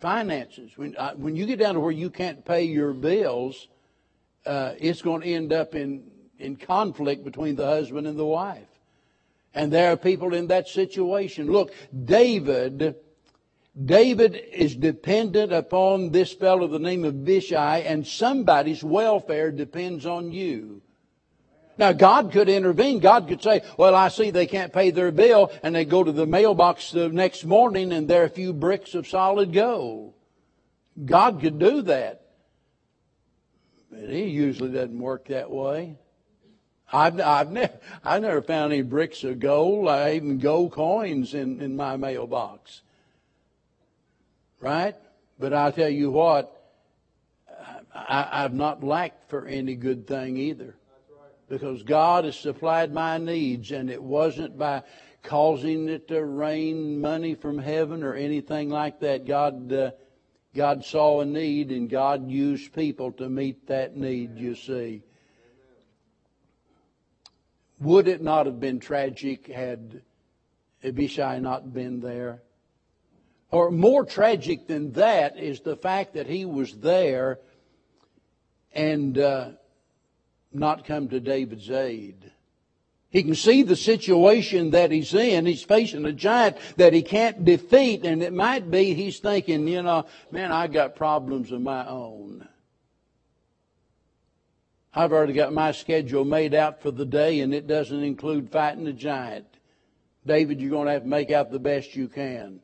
Finances. 0.00 0.70
When, 0.76 0.96
uh, 0.96 1.14
when 1.14 1.34
you 1.34 1.46
get 1.46 1.58
down 1.58 1.74
to 1.74 1.80
where 1.80 1.90
you 1.90 2.10
can't 2.10 2.44
pay 2.44 2.64
your 2.64 2.92
bills, 2.92 3.68
uh, 4.46 4.74
it's 4.78 5.02
going 5.02 5.22
to 5.22 5.28
end 5.28 5.52
up 5.52 5.74
in, 5.74 6.04
in 6.38 6.56
conflict 6.56 7.24
between 7.24 7.56
the 7.56 7.66
husband 7.66 8.06
and 8.06 8.18
the 8.18 8.26
wife. 8.26 8.68
And 9.54 9.72
there 9.72 9.92
are 9.92 9.96
people 9.96 10.34
in 10.34 10.48
that 10.48 10.68
situation. 10.68 11.50
Look, 11.50 11.72
David 12.04 12.96
David 13.82 14.36
is 14.52 14.76
dependent 14.76 15.52
upon 15.52 16.12
this 16.12 16.32
fellow, 16.32 16.68
the 16.68 16.78
name 16.78 17.04
of 17.04 17.24
Bishai, 17.24 17.78
and 17.78 18.06
somebody's 18.06 18.84
welfare 18.84 19.50
depends 19.50 20.06
on 20.06 20.30
you. 20.30 20.80
Now, 21.76 21.92
God 21.92 22.32
could 22.32 22.48
intervene. 22.48 23.00
God 23.00 23.28
could 23.28 23.42
say, 23.42 23.62
well, 23.76 23.94
I 23.94 24.08
see 24.08 24.30
they 24.30 24.46
can't 24.46 24.72
pay 24.72 24.90
their 24.90 25.10
bill, 25.10 25.50
and 25.62 25.74
they 25.74 25.84
go 25.84 26.04
to 26.04 26.12
the 26.12 26.26
mailbox 26.26 26.92
the 26.92 27.08
next 27.08 27.44
morning 27.44 27.92
and 27.92 28.08
there 28.08 28.22
are 28.22 28.26
a 28.26 28.30
few 28.30 28.52
bricks 28.52 28.94
of 28.94 29.08
solid 29.08 29.52
gold. 29.52 30.14
God 31.04 31.40
could 31.40 31.58
do 31.58 31.82
that. 31.82 32.22
But 33.90 34.08
He 34.08 34.24
usually 34.24 34.72
doesn't 34.72 34.98
work 34.98 35.28
that 35.28 35.50
way. 35.50 35.96
I've, 36.92 37.20
I've, 37.20 37.50
never, 37.50 37.72
I've 38.04 38.22
never 38.22 38.42
found 38.42 38.72
any 38.72 38.82
bricks 38.82 39.24
of 39.24 39.40
gold, 39.40 39.88
even 39.88 40.38
gold 40.38 40.72
coins 40.72 41.34
in, 41.34 41.60
in 41.60 41.76
my 41.76 41.96
mailbox. 41.96 42.82
Right? 44.60 44.94
But 45.38 45.52
I'll 45.52 45.72
tell 45.72 45.88
you 45.88 46.10
what, 46.10 46.50
I, 47.94 48.44
I've 48.44 48.54
not 48.54 48.82
lacked 48.82 49.28
for 49.28 49.46
any 49.46 49.74
good 49.74 50.06
thing 50.06 50.36
either. 50.36 50.76
Because 51.48 51.82
God 51.82 52.24
has 52.24 52.36
supplied 52.36 52.92
my 52.92 53.18
needs, 53.18 53.70
and 53.70 53.90
it 53.90 54.02
wasn't 54.02 54.56
by 54.56 54.82
causing 55.22 55.88
it 55.88 56.08
to 56.08 56.24
rain 56.24 57.00
money 57.00 57.34
from 57.34 57.58
heaven 57.58 58.02
or 58.02 58.14
anything 58.14 58.70
like 58.70 59.00
that. 59.00 59.26
God, 59.26 59.72
uh, 59.72 59.90
God 60.54 60.84
saw 60.84 61.20
a 61.20 61.24
need, 61.24 61.70
and 61.70 61.90
God 61.90 62.30
used 62.30 62.72
people 62.72 63.12
to 63.12 63.28
meet 63.28 63.66
that 63.66 63.96
need, 63.96 64.38
you 64.38 64.54
see. 64.54 65.02
Would 67.80 68.08
it 68.08 68.22
not 68.22 68.46
have 68.46 68.60
been 68.60 68.80
tragic 68.80 69.46
had 69.46 70.02
Abishai 70.82 71.38
not 71.40 71.74
been 71.74 72.00
there? 72.00 72.42
Or 73.50 73.70
more 73.70 74.04
tragic 74.04 74.66
than 74.66 74.92
that 74.92 75.38
is 75.38 75.60
the 75.60 75.76
fact 75.76 76.14
that 76.14 76.26
he 76.26 76.44
was 76.44 76.72
there 76.78 77.38
and 78.72 79.16
uh, 79.18 79.50
not 80.54 80.84
come 80.84 81.08
to 81.08 81.20
David's 81.20 81.70
aid. 81.70 82.30
He 83.14 83.22
can 83.22 83.36
see 83.36 83.62
the 83.62 83.76
situation 83.76 84.70
that 84.70 84.90
he's 84.90 85.14
in. 85.14 85.46
He's 85.46 85.62
facing 85.62 86.04
a 86.04 86.12
giant 86.12 86.56
that 86.78 86.92
he 86.92 87.02
can't 87.02 87.44
defeat. 87.44 88.04
And 88.04 88.24
it 88.24 88.32
might 88.32 88.72
be 88.72 88.92
he's 88.92 89.20
thinking, 89.20 89.68
you 89.68 89.82
know, 89.82 90.06
man, 90.32 90.50
I 90.50 90.66
got 90.66 90.96
problems 90.96 91.52
of 91.52 91.60
my 91.60 91.86
own. 91.86 92.48
I've 94.92 95.12
already 95.12 95.32
got 95.32 95.52
my 95.52 95.70
schedule 95.70 96.24
made 96.24 96.54
out 96.54 96.82
for 96.82 96.90
the 96.90 97.06
day 97.06 97.38
and 97.38 97.54
it 97.54 97.68
doesn't 97.68 98.02
include 98.02 98.50
fighting 98.50 98.88
a 98.88 98.92
giant. 98.92 99.46
David, 100.26 100.60
you're 100.60 100.70
going 100.70 100.86
to 100.86 100.92
have 100.94 101.02
to 101.02 101.08
make 101.08 101.30
out 101.30 101.52
the 101.52 101.60
best 101.60 101.94
you 101.94 102.08
can. 102.08 102.58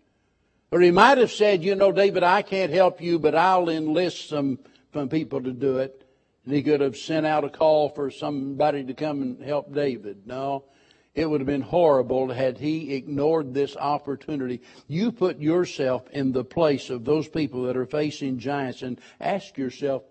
Or 0.72 0.80
he 0.80 0.90
might 0.90 1.18
have 1.18 1.30
said, 1.30 1.62
you 1.62 1.76
know, 1.76 1.92
David, 1.92 2.24
I 2.24 2.42
can't 2.42 2.72
help 2.72 3.00
you, 3.00 3.20
but 3.20 3.36
I'll 3.36 3.68
enlist 3.68 4.28
some, 4.28 4.58
some 4.92 5.08
people 5.08 5.42
to 5.42 5.52
do 5.52 5.78
it. 5.78 6.04
And 6.44 6.54
he 6.54 6.62
could 6.62 6.80
have 6.80 6.96
sent 6.96 7.26
out 7.26 7.44
a 7.44 7.50
call 7.50 7.90
for 7.90 8.10
somebody 8.10 8.84
to 8.84 8.94
come 8.94 9.22
and 9.22 9.42
help 9.42 9.74
David. 9.74 10.26
No, 10.26 10.64
it 11.14 11.28
would 11.28 11.40
have 11.40 11.46
been 11.46 11.60
horrible 11.60 12.30
had 12.30 12.58
he 12.58 12.94
ignored 12.94 13.52
this 13.52 13.76
opportunity. 13.76 14.62
You 14.86 15.12
put 15.12 15.38
yourself 15.38 16.08
in 16.10 16.32
the 16.32 16.44
place 16.44 16.88
of 16.88 17.04
those 17.04 17.28
people 17.28 17.64
that 17.64 17.76
are 17.76 17.86
facing 17.86 18.38
giants 18.38 18.82
and 18.82 19.00
ask 19.20 19.58
yourself, 19.58 20.02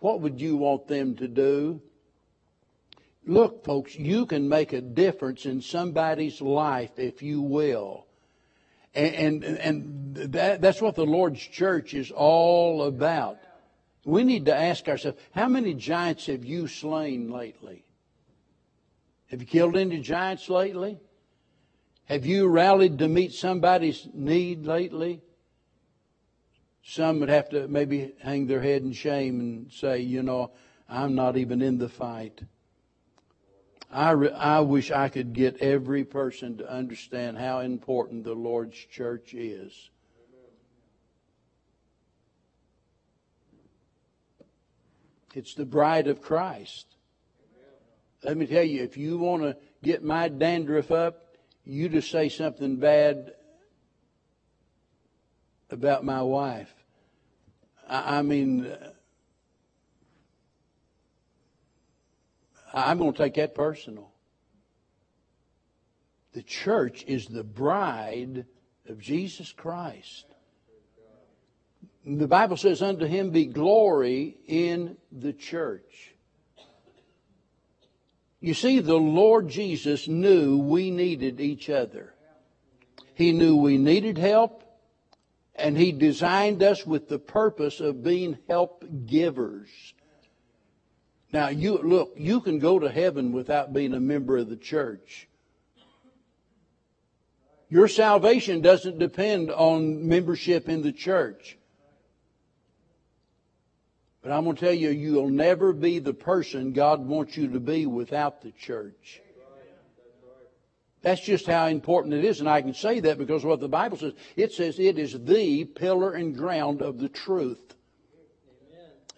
what 0.00 0.20
would 0.20 0.40
you 0.40 0.56
want 0.56 0.88
them 0.88 1.14
to 1.16 1.28
do? 1.28 1.82
Look, 3.26 3.64
folks, 3.64 3.94
you 3.94 4.24
can 4.24 4.48
make 4.48 4.72
a 4.72 4.80
difference 4.80 5.44
in 5.44 5.60
somebody's 5.60 6.40
life 6.40 6.98
if 6.98 7.22
you 7.22 7.42
will. 7.42 8.06
And, 8.94 9.44
and, 9.44 9.58
and 9.58 10.32
that, 10.32 10.60
that's 10.62 10.80
what 10.80 10.96
the 10.96 11.04
Lord's 11.06 11.40
church 11.40 11.94
is 11.94 12.10
all 12.10 12.82
about. 12.84 13.38
We 14.04 14.24
need 14.24 14.46
to 14.46 14.56
ask 14.56 14.88
ourselves, 14.88 15.18
how 15.32 15.48
many 15.48 15.74
giants 15.74 16.26
have 16.26 16.44
you 16.44 16.68
slain 16.68 17.30
lately? 17.30 17.84
Have 19.30 19.40
you 19.40 19.46
killed 19.46 19.76
any 19.76 20.00
giants 20.00 20.48
lately? 20.48 20.98
Have 22.06 22.26
you 22.26 22.48
rallied 22.48 22.98
to 22.98 23.08
meet 23.08 23.32
somebody's 23.32 24.08
need 24.12 24.66
lately? 24.66 25.22
Some 26.82 27.20
would 27.20 27.28
have 27.28 27.50
to 27.50 27.68
maybe 27.68 28.14
hang 28.20 28.46
their 28.46 28.62
head 28.62 28.82
in 28.82 28.92
shame 28.92 29.38
and 29.38 29.72
say, 29.72 30.00
you 30.00 30.22
know, 30.22 30.50
I'm 30.88 31.14
not 31.14 31.36
even 31.36 31.62
in 31.62 31.78
the 31.78 31.88
fight. 31.88 32.40
I, 33.92 34.10
re- 34.12 34.32
I 34.32 34.60
wish 34.60 34.90
I 34.90 35.08
could 35.08 35.32
get 35.32 35.58
every 35.58 36.04
person 36.04 36.56
to 36.58 36.72
understand 36.72 37.38
how 37.38 37.60
important 37.60 38.24
the 38.24 38.34
Lord's 38.34 38.76
church 38.76 39.34
is. 39.34 39.90
It's 45.34 45.54
the 45.54 45.64
bride 45.64 46.08
of 46.08 46.20
Christ. 46.20 46.86
Let 48.22 48.36
me 48.36 48.46
tell 48.46 48.64
you, 48.64 48.82
if 48.82 48.96
you 48.96 49.18
want 49.18 49.42
to 49.42 49.56
get 49.82 50.04
my 50.04 50.28
dandruff 50.28 50.90
up, 50.90 51.36
you 51.64 51.88
just 51.88 52.10
say 52.10 52.28
something 52.28 52.76
bad 52.76 53.32
about 55.70 56.04
my 56.04 56.22
wife. 56.22 56.72
I, 57.88 58.18
I 58.18 58.22
mean, 58.22 58.74
I'm 62.72 62.98
going 62.98 63.12
to 63.12 63.18
take 63.18 63.34
that 63.34 63.54
personal. 63.54 64.12
The 66.32 66.42
church 66.42 67.04
is 67.06 67.26
the 67.26 67.44
bride 67.44 68.46
of 68.88 69.00
Jesus 69.00 69.52
Christ. 69.52 70.26
The 72.04 72.28
Bible 72.28 72.56
says, 72.56 72.82
Unto 72.82 73.06
him 73.06 73.30
be 73.30 73.46
glory 73.46 74.38
in 74.46 74.96
the 75.12 75.32
church. 75.32 76.14
You 78.40 78.54
see, 78.54 78.80
the 78.80 78.96
Lord 78.96 79.48
Jesus 79.48 80.08
knew 80.08 80.56
we 80.56 80.90
needed 80.90 81.40
each 81.40 81.68
other. 81.68 82.14
He 83.14 83.32
knew 83.32 83.56
we 83.56 83.76
needed 83.76 84.16
help, 84.16 84.64
and 85.54 85.76
He 85.76 85.92
designed 85.92 86.62
us 86.62 86.86
with 86.86 87.08
the 87.08 87.18
purpose 87.18 87.80
of 87.80 88.02
being 88.02 88.38
help 88.48 88.82
givers. 89.04 89.68
Now, 91.32 91.48
you 91.48 91.76
look, 91.78 92.14
you 92.16 92.40
can 92.40 92.58
go 92.58 92.78
to 92.78 92.90
heaven 92.90 93.32
without 93.32 93.74
being 93.74 93.92
a 93.92 94.00
member 94.00 94.38
of 94.38 94.48
the 94.48 94.56
church. 94.56 95.28
Your 97.68 97.86
salvation 97.86 98.62
doesn't 98.62 98.98
depend 98.98 99.50
on 99.50 100.08
membership 100.08 100.68
in 100.68 100.82
the 100.82 100.92
church. 100.92 101.58
But 104.22 104.32
I'm 104.32 104.44
going 104.44 104.56
to 104.56 104.60
tell 104.60 104.74
you, 104.74 104.90
you'll 104.90 105.30
never 105.30 105.72
be 105.72 105.98
the 105.98 106.12
person 106.12 106.72
God 106.72 107.00
wants 107.00 107.36
you 107.36 107.48
to 107.48 107.60
be 107.60 107.86
without 107.86 108.42
the 108.42 108.52
church. 108.52 109.22
That's 111.02 111.22
just 111.22 111.46
how 111.46 111.66
important 111.66 112.12
it 112.12 112.24
is. 112.24 112.40
And 112.40 112.48
I 112.48 112.60
can 112.60 112.74
say 112.74 113.00
that 113.00 113.16
because 113.16 113.44
what 113.44 113.60
the 113.60 113.68
Bible 113.68 113.96
says, 113.96 114.12
it 114.36 114.52
says 114.52 114.78
it 114.78 114.98
is 114.98 115.18
the 115.24 115.64
pillar 115.64 116.12
and 116.12 116.36
ground 116.36 116.82
of 116.82 116.98
the 116.98 117.08
truth. 117.08 117.74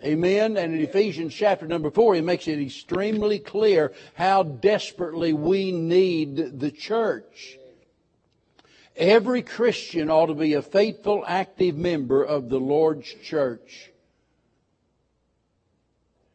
Amen. 0.04 0.56
And 0.56 0.74
in 0.74 0.80
Ephesians 0.80 1.32
chapter 1.34 1.66
number 1.66 1.90
four, 1.90 2.14
he 2.14 2.20
makes 2.20 2.48
it 2.48 2.60
extremely 2.60 3.38
clear 3.38 3.92
how 4.14 4.42
desperately 4.42 5.32
we 5.32 5.70
need 5.70 6.58
the 6.58 6.70
church. 6.72 7.58
Every 8.96 9.42
Christian 9.42 10.10
ought 10.10 10.26
to 10.26 10.34
be 10.34 10.54
a 10.54 10.62
faithful, 10.62 11.24
active 11.26 11.76
member 11.76 12.22
of 12.22 12.48
the 12.48 12.58
Lord's 12.58 13.12
church. 13.22 13.91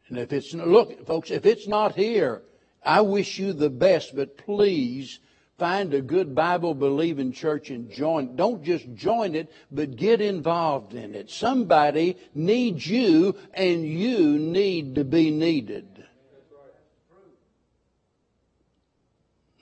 And 0.10 0.18
if 0.18 0.32
it's, 0.32 0.54
look, 0.54 1.06
folks, 1.06 1.32
if 1.32 1.46
it's 1.46 1.68
not 1.68 1.96
here, 1.96 2.42
I 2.84 3.02
wish 3.02 3.40
you 3.40 3.54
the 3.54 3.70
best, 3.70 4.16
but 4.16 4.38
please 4.38 5.20
find 5.58 5.94
a 5.94 6.02
good 6.02 6.36
Bible 6.36 6.74
believing 6.74 7.32
church 7.32 7.70
and 7.70 7.92
join. 7.92 8.36
Don't 8.36 8.64
just 8.64 8.94
join 8.94 9.36
it, 9.36 9.52
but 9.72 9.96
get 9.96 10.22
involved 10.22 10.94
in 10.94 11.16
it. 11.16 11.30
Somebody 11.30 12.16
needs 12.34 12.88
you 12.88 13.36
and 13.54 13.86
you 13.86 14.38
need 14.38 14.96
to 14.96 15.04
be 15.04 15.32
needed. 15.32 16.06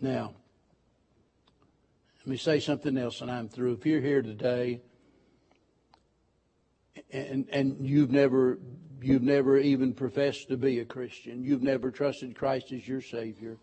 Now, 0.01 0.33
let 2.19 2.27
me 2.27 2.37
say 2.37 2.59
something 2.59 2.97
else 2.97 3.21
and 3.21 3.31
I'm 3.31 3.47
through. 3.47 3.73
If 3.73 3.85
you're 3.85 4.01
here 4.01 4.21
today 4.21 4.81
and, 7.11 7.47
and 7.49 7.87
you've 7.87 8.11
never 8.11 8.59
You've 9.05 9.21
never 9.21 9.59
even 9.59 9.93
professed 9.93 10.47
to 10.47 10.57
be 10.57 10.79
a 10.79 10.85
Christian. 10.85 11.43
You've 11.43 11.61
never 11.61 11.91
trusted 11.91 12.35
Christ 12.35 12.71
as 12.71 12.87
your 12.87 13.01
Savior. 13.01 13.59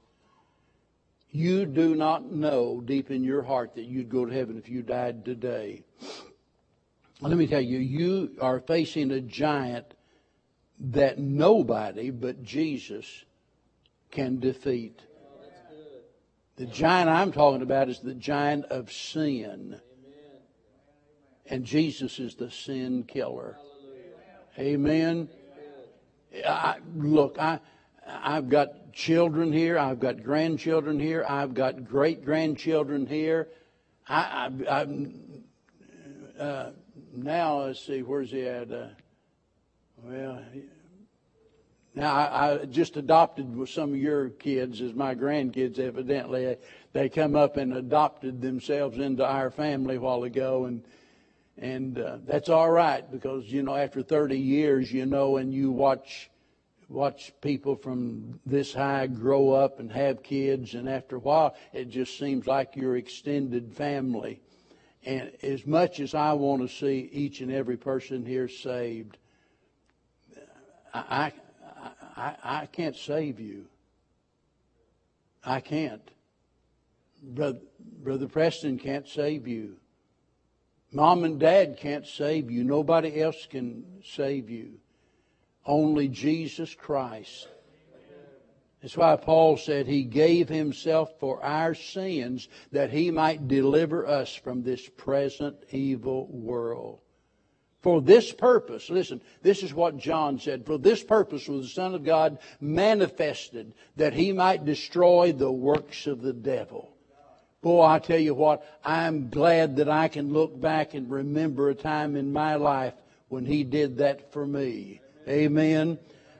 You 1.32 1.66
do 1.66 1.96
not 1.96 2.30
know 2.30 2.80
deep 2.80 3.10
in 3.10 3.24
your 3.24 3.42
heart 3.42 3.74
that 3.74 3.86
you'd 3.86 4.08
go 4.08 4.24
to 4.24 4.32
heaven 4.32 4.56
if 4.56 4.68
you 4.68 4.82
died 4.82 5.24
today. 5.24 5.82
Let 7.20 7.36
me 7.36 7.48
tell 7.48 7.60
you, 7.60 7.78
you 7.80 8.36
are 8.40 8.60
facing 8.60 9.10
a 9.10 9.20
giant 9.20 9.94
that 10.78 11.18
nobody 11.18 12.10
but 12.10 12.44
Jesus 12.44 13.24
can 14.12 14.38
defeat. 14.38 15.00
The 16.54 16.66
giant 16.66 17.10
I'm 17.10 17.32
talking 17.32 17.62
about 17.62 17.88
is 17.88 17.98
the 17.98 18.14
giant 18.14 18.66
of 18.66 18.92
sin. 18.92 19.80
And 21.46 21.64
Jesus 21.64 22.20
is 22.20 22.36
the 22.36 22.52
sin 22.52 23.02
killer. 23.02 23.58
Amen. 24.58 25.28
I, 26.46 26.76
look, 26.94 27.38
I, 27.38 27.58
I've 28.06 28.50
got 28.50 28.92
children 28.92 29.50
here. 29.52 29.78
I've 29.78 29.98
got 29.98 30.22
grandchildren 30.22 31.00
here. 31.00 31.24
I've 31.26 31.54
got 31.54 31.84
great 31.84 32.24
grandchildren 32.24 33.06
here. 33.06 33.48
I, 34.06 34.50
I, 34.68 34.86
I 36.38 36.42
uh, 36.42 36.70
now 37.14 37.60
let's 37.62 37.84
see, 37.84 38.02
where's 38.02 38.30
he 38.30 38.46
at? 38.46 38.70
Uh, 38.70 38.88
well, 40.02 40.42
now 41.94 42.14
I, 42.14 42.62
I, 42.62 42.64
just 42.66 42.96
adopted 42.96 43.68
some 43.68 43.90
of 43.90 43.98
your 43.98 44.30
kids 44.30 44.80
as 44.80 44.92
my 44.92 45.14
grandkids. 45.14 45.78
Evidently, 45.78 46.56
they 46.92 47.08
come 47.08 47.36
up 47.36 47.56
and 47.56 47.74
adopted 47.74 48.42
themselves 48.42 48.98
into 48.98 49.24
our 49.24 49.50
family 49.50 49.96
a 49.96 50.00
while 50.00 50.24
ago, 50.24 50.64
and 50.64 50.82
and 51.58 51.98
uh, 51.98 52.18
that's 52.26 52.48
all 52.48 52.70
right 52.70 53.10
because 53.10 53.44
you 53.46 53.62
know 53.62 53.76
after 53.76 54.02
30 54.02 54.38
years 54.38 54.92
you 54.92 55.06
know 55.06 55.36
and 55.36 55.52
you 55.52 55.70
watch 55.70 56.30
watch 56.88 57.32
people 57.40 57.74
from 57.74 58.38
this 58.44 58.74
high 58.74 59.06
grow 59.06 59.50
up 59.50 59.80
and 59.80 59.90
have 59.92 60.22
kids 60.22 60.74
and 60.74 60.88
after 60.88 61.16
a 61.16 61.20
while 61.20 61.54
it 61.72 61.88
just 61.88 62.18
seems 62.18 62.46
like 62.46 62.76
your 62.76 62.96
extended 62.96 63.72
family. 63.74 64.40
And 65.04 65.32
as 65.42 65.66
much 65.66 65.98
as 65.98 66.14
I 66.14 66.34
want 66.34 66.62
to 66.62 66.68
see 66.68 67.08
each 67.12 67.40
and 67.40 67.50
every 67.50 67.76
person 67.76 68.24
here 68.24 68.48
saved 68.48 69.16
I 70.94 71.32
I, 72.14 72.36
I 72.44 72.66
can't 72.66 72.94
save 72.94 73.40
you. 73.40 73.64
I 75.44 75.60
can't. 75.60 76.08
Brother, 77.22 77.60
brother 78.02 78.28
Preston 78.28 78.78
can't 78.78 79.08
save 79.08 79.48
you 79.48 79.76
Mom 80.92 81.24
and 81.24 81.40
dad 81.40 81.78
can't 81.78 82.06
save 82.06 82.50
you. 82.50 82.64
Nobody 82.64 83.20
else 83.20 83.46
can 83.48 83.84
save 84.04 84.50
you. 84.50 84.74
Only 85.64 86.08
Jesus 86.08 86.74
Christ. 86.74 87.48
That's 88.82 88.96
why 88.96 89.14
Paul 89.16 89.56
said 89.56 89.86
he 89.86 90.02
gave 90.02 90.48
himself 90.48 91.12
for 91.20 91.42
our 91.42 91.74
sins 91.74 92.48
that 92.72 92.90
he 92.90 93.12
might 93.12 93.46
deliver 93.46 94.06
us 94.06 94.34
from 94.34 94.62
this 94.62 94.88
present 94.88 95.56
evil 95.70 96.26
world. 96.26 96.98
For 97.80 98.00
this 98.00 98.32
purpose, 98.32 98.90
listen, 98.90 99.20
this 99.40 99.62
is 99.62 99.72
what 99.72 99.98
John 99.98 100.38
said. 100.38 100.66
For 100.66 100.78
this 100.78 101.02
purpose 101.02 101.48
was 101.48 101.66
the 101.66 101.74
Son 101.74 101.94
of 101.94 102.04
God 102.04 102.38
manifested 102.60 103.72
that 103.96 104.14
he 104.14 104.32
might 104.32 104.64
destroy 104.64 105.32
the 105.32 105.50
works 105.50 106.06
of 106.06 106.22
the 106.22 106.32
devil. 106.32 106.91
Boy, 107.62 107.84
I 107.84 108.00
tell 108.00 108.18
you 108.18 108.34
what, 108.34 108.66
I'm 108.84 109.30
glad 109.30 109.76
that 109.76 109.88
I 109.88 110.08
can 110.08 110.32
look 110.32 110.60
back 110.60 110.94
and 110.94 111.08
remember 111.08 111.70
a 111.70 111.74
time 111.76 112.16
in 112.16 112.32
my 112.32 112.56
life 112.56 112.94
when 113.28 113.46
he 113.46 113.62
did 113.62 113.98
that 113.98 114.32
for 114.32 114.44
me. 114.44 115.00
Amen. 115.28 115.98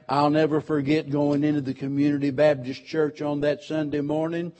I'll 0.09 0.29
never 0.29 0.59
forget 0.59 1.09
going 1.09 1.45
into 1.45 1.61
the 1.61 1.73
Community 1.73 2.29
Baptist 2.29 2.85
Church 2.85 3.21
on 3.21 3.39
that 3.39 3.63
Sunday 3.63 4.01
morning, 4.01 4.51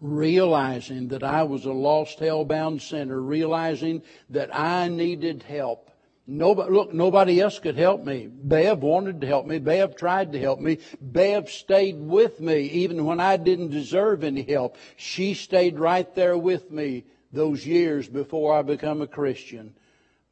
realizing 0.00 1.08
that 1.08 1.24
I 1.24 1.42
was 1.42 1.64
a 1.64 1.72
lost, 1.72 2.20
hell-bound 2.20 2.80
sinner, 2.80 3.20
realizing 3.20 4.02
that 4.30 4.54
I 4.54 4.86
needed 4.86 5.42
help. 5.42 5.90
Nobody, 6.26 6.72
look, 6.72 6.94
nobody 6.94 7.40
else 7.40 7.58
could 7.58 7.76
help 7.76 8.02
me. 8.02 8.28
Bev 8.28 8.82
wanted 8.82 9.20
to 9.20 9.26
help 9.26 9.46
me. 9.46 9.58
Bev 9.58 9.94
tried 9.94 10.32
to 10.32 10.40
help 10.40 10.58
me. 10.58 10.78
Bev 11.00 11.50
stayed 11.50 12.00
with 12.00 12.40
me 12.40 12.60
even 12.62 13.04
when 13.04 13.20
I 13.20 13.36
didn't 13.36 13.70
deserve 13.70 14.24
any 14.24 14.42
help. 14.42 14.76
She 14.96 15.34
stayed 15.34 15.78
right 15.78 16.12
there 16.14 16.38
with 16.38 16.70
me 16.70 17.04
those 17.30 17.66
years 17.66 18.08
before 18.08 18.54
I 18.54 18.62
become 18.62 19.02
a 19.02 19.06
Christian. 19.06 19.74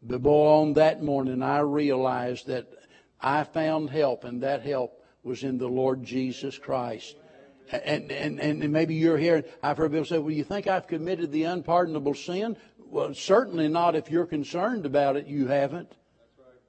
But 0.03 0.22
boy, 0.22 0.47
on 0.47 0.72
that 0.74 1.03
morning, 1.03 1.43
I 1.43 1.59
realized 1.59 2.47
that 2.47 2.68
I 3.20 3.45
found 3.45 3.90
help, 3.90 4.24
and 4.24 4.43
that 4.43 4.62
help 4.62 5.05
was 5.22 5.45
in 5.45 5.59
the 5.59 5.68
Lord 5.68 6.03
Jesus 6.03 6.59
Christ. 6.59 7.16
And, 7.70 8.11
and, 8.11 8.40
and 8.40 8.72
maybe 8.72 8.95
you're 8.95 9.16
here, 9.16 9.45
I've 9.62 9.78
heard 9.78 9.93
people 9.93 10.05
say, 10.05 10.18
well, 10.18 10.30
you 10.30 10.45
think 10.45 10.66
I've 10.66 10.86
committed 10.86 11.32
the 11.32 11.45
unpardonable 11.45 12.14
sin? 12.14 12.57
Well, 12.93 13.14
certainly 13.14 13.68
not 13.68 13.97
if 13.97 14.11
you're 14.11 14.26
concerned 14.26 14.84
about 14.84 15.16
it, 15.16 15.26
you 15.26 15.47
haven't. 15.47 15.90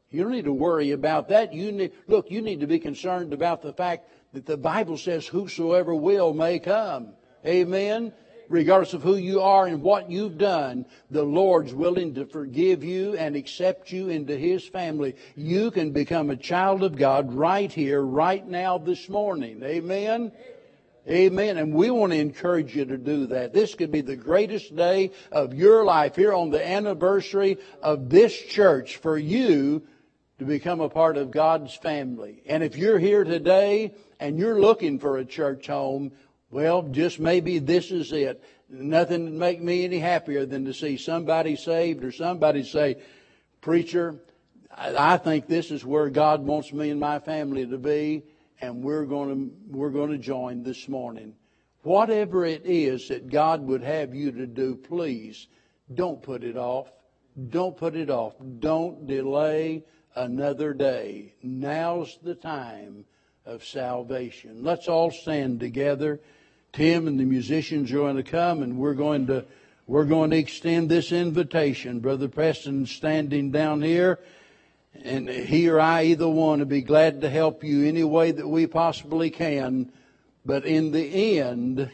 You 0.09 0.23
don't 0.23 0.31
need 0.31 0.45
to 0.45 0.53
worry 0.53 0.91
about 0.91 1.27
that. 1.27 1.53
You 1.53 1.69
need, 1.73 1.91
look, 2.07 2.31
you 2.31 2.41
need 2.41 2.61
to 2.61 2.67
be 2.67 2.79
concerned 2.79 3.33
about 3.33 3.61
the 3.61 3.73
fact 3.73 4.07
that 4.31 4.45
the 4.45 4.55
Bible 4.55 4.97
says 4.97 5.27
whosoever 5.27 5.93
will 5.93 6.33
may 6.33 6.59
come. 6.59 7.09
Amen. 7.45 8.13
Regardless 8.47 8.93
of 8.93 9.03
who 9.03 9.17
you 9.17 9.41
are 9.41 9.67
and 9.67 9.81
what 9.81 10.09
you've 10.09 10.37
done, 10.37 10.85
the 11.11 11.23
Lord's 11.23 11.73
willing 11.73 12.13
to 12.13 12.25
forgive 12.25 12.85
you 12.85 13.17
and 13.17 13.35
accept 13.35 13.91
you 13.91 14.07
into 14.07 14.37
His 14.37 14.65
family. 14.65 15.17
You 15.35 15.71
can 15.71 15.91
become 15.91 16.29
a 16.29 16.37
child 16.37 16.83
of 16.83 16.95
God 16.95 17.33
right 17.33 17.71
here, 17.71 18.01
right 18.01 18.47
now, 18.47 18.77
this 18.77 19.09
morning. 19.09 19.61
Amen. 19.61 20.31
Amen. 21.09 21.57
And 21.57 21.73
we 21.73 21.89
want 21.89 22.13
to 22.13 22.19
encourage 22.19 22.75
you 22.75 22.85
to 22.85 22.97
do 22.97 23.27
that. 23.27 23.51
This 23.51 23.75
could 23.75 23.91
be 23.91 24.01
the 24.01 24.15
greatest 24.15 24.73
day 24.75 25.11
of 25.31 25.53
your 25.53 25.83
life 25.83 26.15
here 26.15 26.33
on 26.33 26.49
the 26.49 26.65
anniversary 26.65 27.57
of 27.81 28.09
this 28.09 28.33
church 28.33 28.97
for 28.97 29.17
you 29.17 29.83
to 30.39 30.45
become 30.45 30.79
a 30.79 30.89
part 30.89 31.17
of 31.17 31.29
God's 31.29 31.75
family. 31.75 32.41
And 32.45 32.63
if 32.63 32.77
you're 32.77 32.99
here 32.99 33.25
today 33.25 33.93
and 34.19 34.39
you're 34.39 34.61
looking 34.61 34.97
for 34.97 35.17
a 35.17 35.25
church 35.25 35.67
home, 35.67 36.13
well, 36.49 36.83
just 36.83 37.19
maybe 37.19 37.59
this 37.59 37.91
is 37.91 38.13
it. 38.13 38.41
Nothing 38.69 39.25
would 39.25 39.33
make 39.33 39.61
me 39.61 39.83
any 39.83 39.99
happier 39.99 40.45
than 40.45 40.63
to 40.65 40.73
see 40.73 40.95
somebody 40.95 41.57
saved 41.57 42.03
or 42.05 42.13
somebody 42.13 42.63
say, 42.63 42.97
Preacher, 43.59 44.15
I 44.75 45.17
think 45.17 45.47
this 45.47 45.69
is 45.69 45.85
where 45.85 46.09
God 46.09 46.41
wants 46.45 46.71
me 46.71 46.89
and 46.89 46.99
my 46.99 47.19
family 47.19 47.65
to 47.65 47.77
be 47.77 48.23
and 48.63 48.81
we're 48.81 49.05
going 49.05 49.29
to 49.29 49.77
we're 49.77 49.89
going 49.89 50.11
to 50.11 50.17
join 50.17 50.63
this 50.63 50.87
morning. 50.87 51.35
Whatever 51.81 52.45
it 52.45 52.61
is 52.65 53.09
that 53.09 53.29
God 53.29 53.61
would 53.67 53.83
have 53.83 54.15
you 54.15 54.31
to 54.31 54.47
do, 54.47 54.75
please 54.75 55.47
don't 55.93 56.21
put 56.21 56.45
it 56.45 56.55
off. 56.55 56.89
Don't 57.49 57.75
put 57.75 57.95
it 57.95 58.09
off. 58.09 58.35
Don't 58.59 59.05
delay 59.05 59.83
another 60.15 60.73
day. 60.73 61.33
Now's 61.43 62.17
the 62.23 62.35
time 62.35 63.03
of 63.45 63.65
salvation. 63.65 64.63
Let's 64.63 64.87
all 64.87 65.11
stand 65.11 65.59
together. 65.59 66.21
Tim 66.71 67.07
and 67.07 67.19
the 67.19 67.25
musicians 67.25 67.91
are 67.91 67.97
going 67.97 68.15
to 68.15 68.23
come 68.23 68.63
and 68.63 68.77
we're 68.77 68.93
going 68.93 69.27
to 69.27 69.45
we're 69.87 70.05
going 70.05 70.31
to 70.31 70.37
extend 70.37 70.87
this 70.87 71.11
invitation. 71.11 71.99
Brother 71.99 72.29
Preston 72.29 72.85
standing 72.85 73.51
down 73.51 73.81
here. 73.81 74.19
And 75.01 75.27
he 75.27 75.69
or 75.69 75.79
I, 75.79 76.03
either 76.05 76.27
one, 76.27 76.59
would 76.59 76.69
be 76.69 76.81
glad 76.81 77.21
to 77.21 77.29
help 77.29 77.63
you 77.63 77.85
any 77.85 78.03
way 78.03 78.31
that 78.31 78.47
we 78.47 78.67
possibly 78.67 79.29
can. 79.29 79.91
But 80.45 80.65
in 80.65 80.91
the 80.91 81.39
end, 81.39 81.89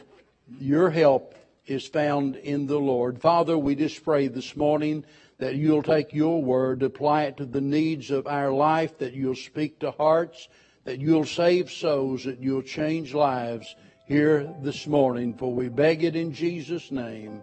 your 0.60 0.90
help 0.90 1.34
is 1.66 1.86
found 1.86 2.36
in 2.36 2.66
the 2.66 2.78
Lord. 2.78 3.20
Father, 3.20 3.56
we 3.56 3.74
just 3.74 4.04
pray 4.04 4.28
this 4.28 4.56
morning 4.56 5.04
that 5.38 5.54
you'll 5.54 5.82
take 5.82 6.12
your 6.12 6.42
word, 6.42 6.82
apply 6.82 7.24
it 7.24 7.36
to 7.38 7.46
the 7.46 7.60
needs 7.60 8.10
of 8.10 8.26
our 8.26 8.52
life, 8.52 8.98
that 8.98 9.14
you'll 9.14 9.34
speak 9.34 9.78
to 9.80 9.90
hearts, 9.92 10.48
that 10.84 11.00
you'll 11.00 11.24
save 11.24 11.70
souls, 11.70 12.24
that 12.24 12.40
you'll 12.40 12.62
change 12.62 13.14
lives 13.14 13.74
here 14.06 14.52
this 14.62 14.86
morning. 14.86 15.34
For 15.34 15.52
we 15.52 15.68
beg 15.68 16.04
it 16.04 16.16
in 16.16 16.32
Jesus' 16.32 16.90
name. 16.90 17.42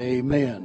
Amen. 0.00 0.62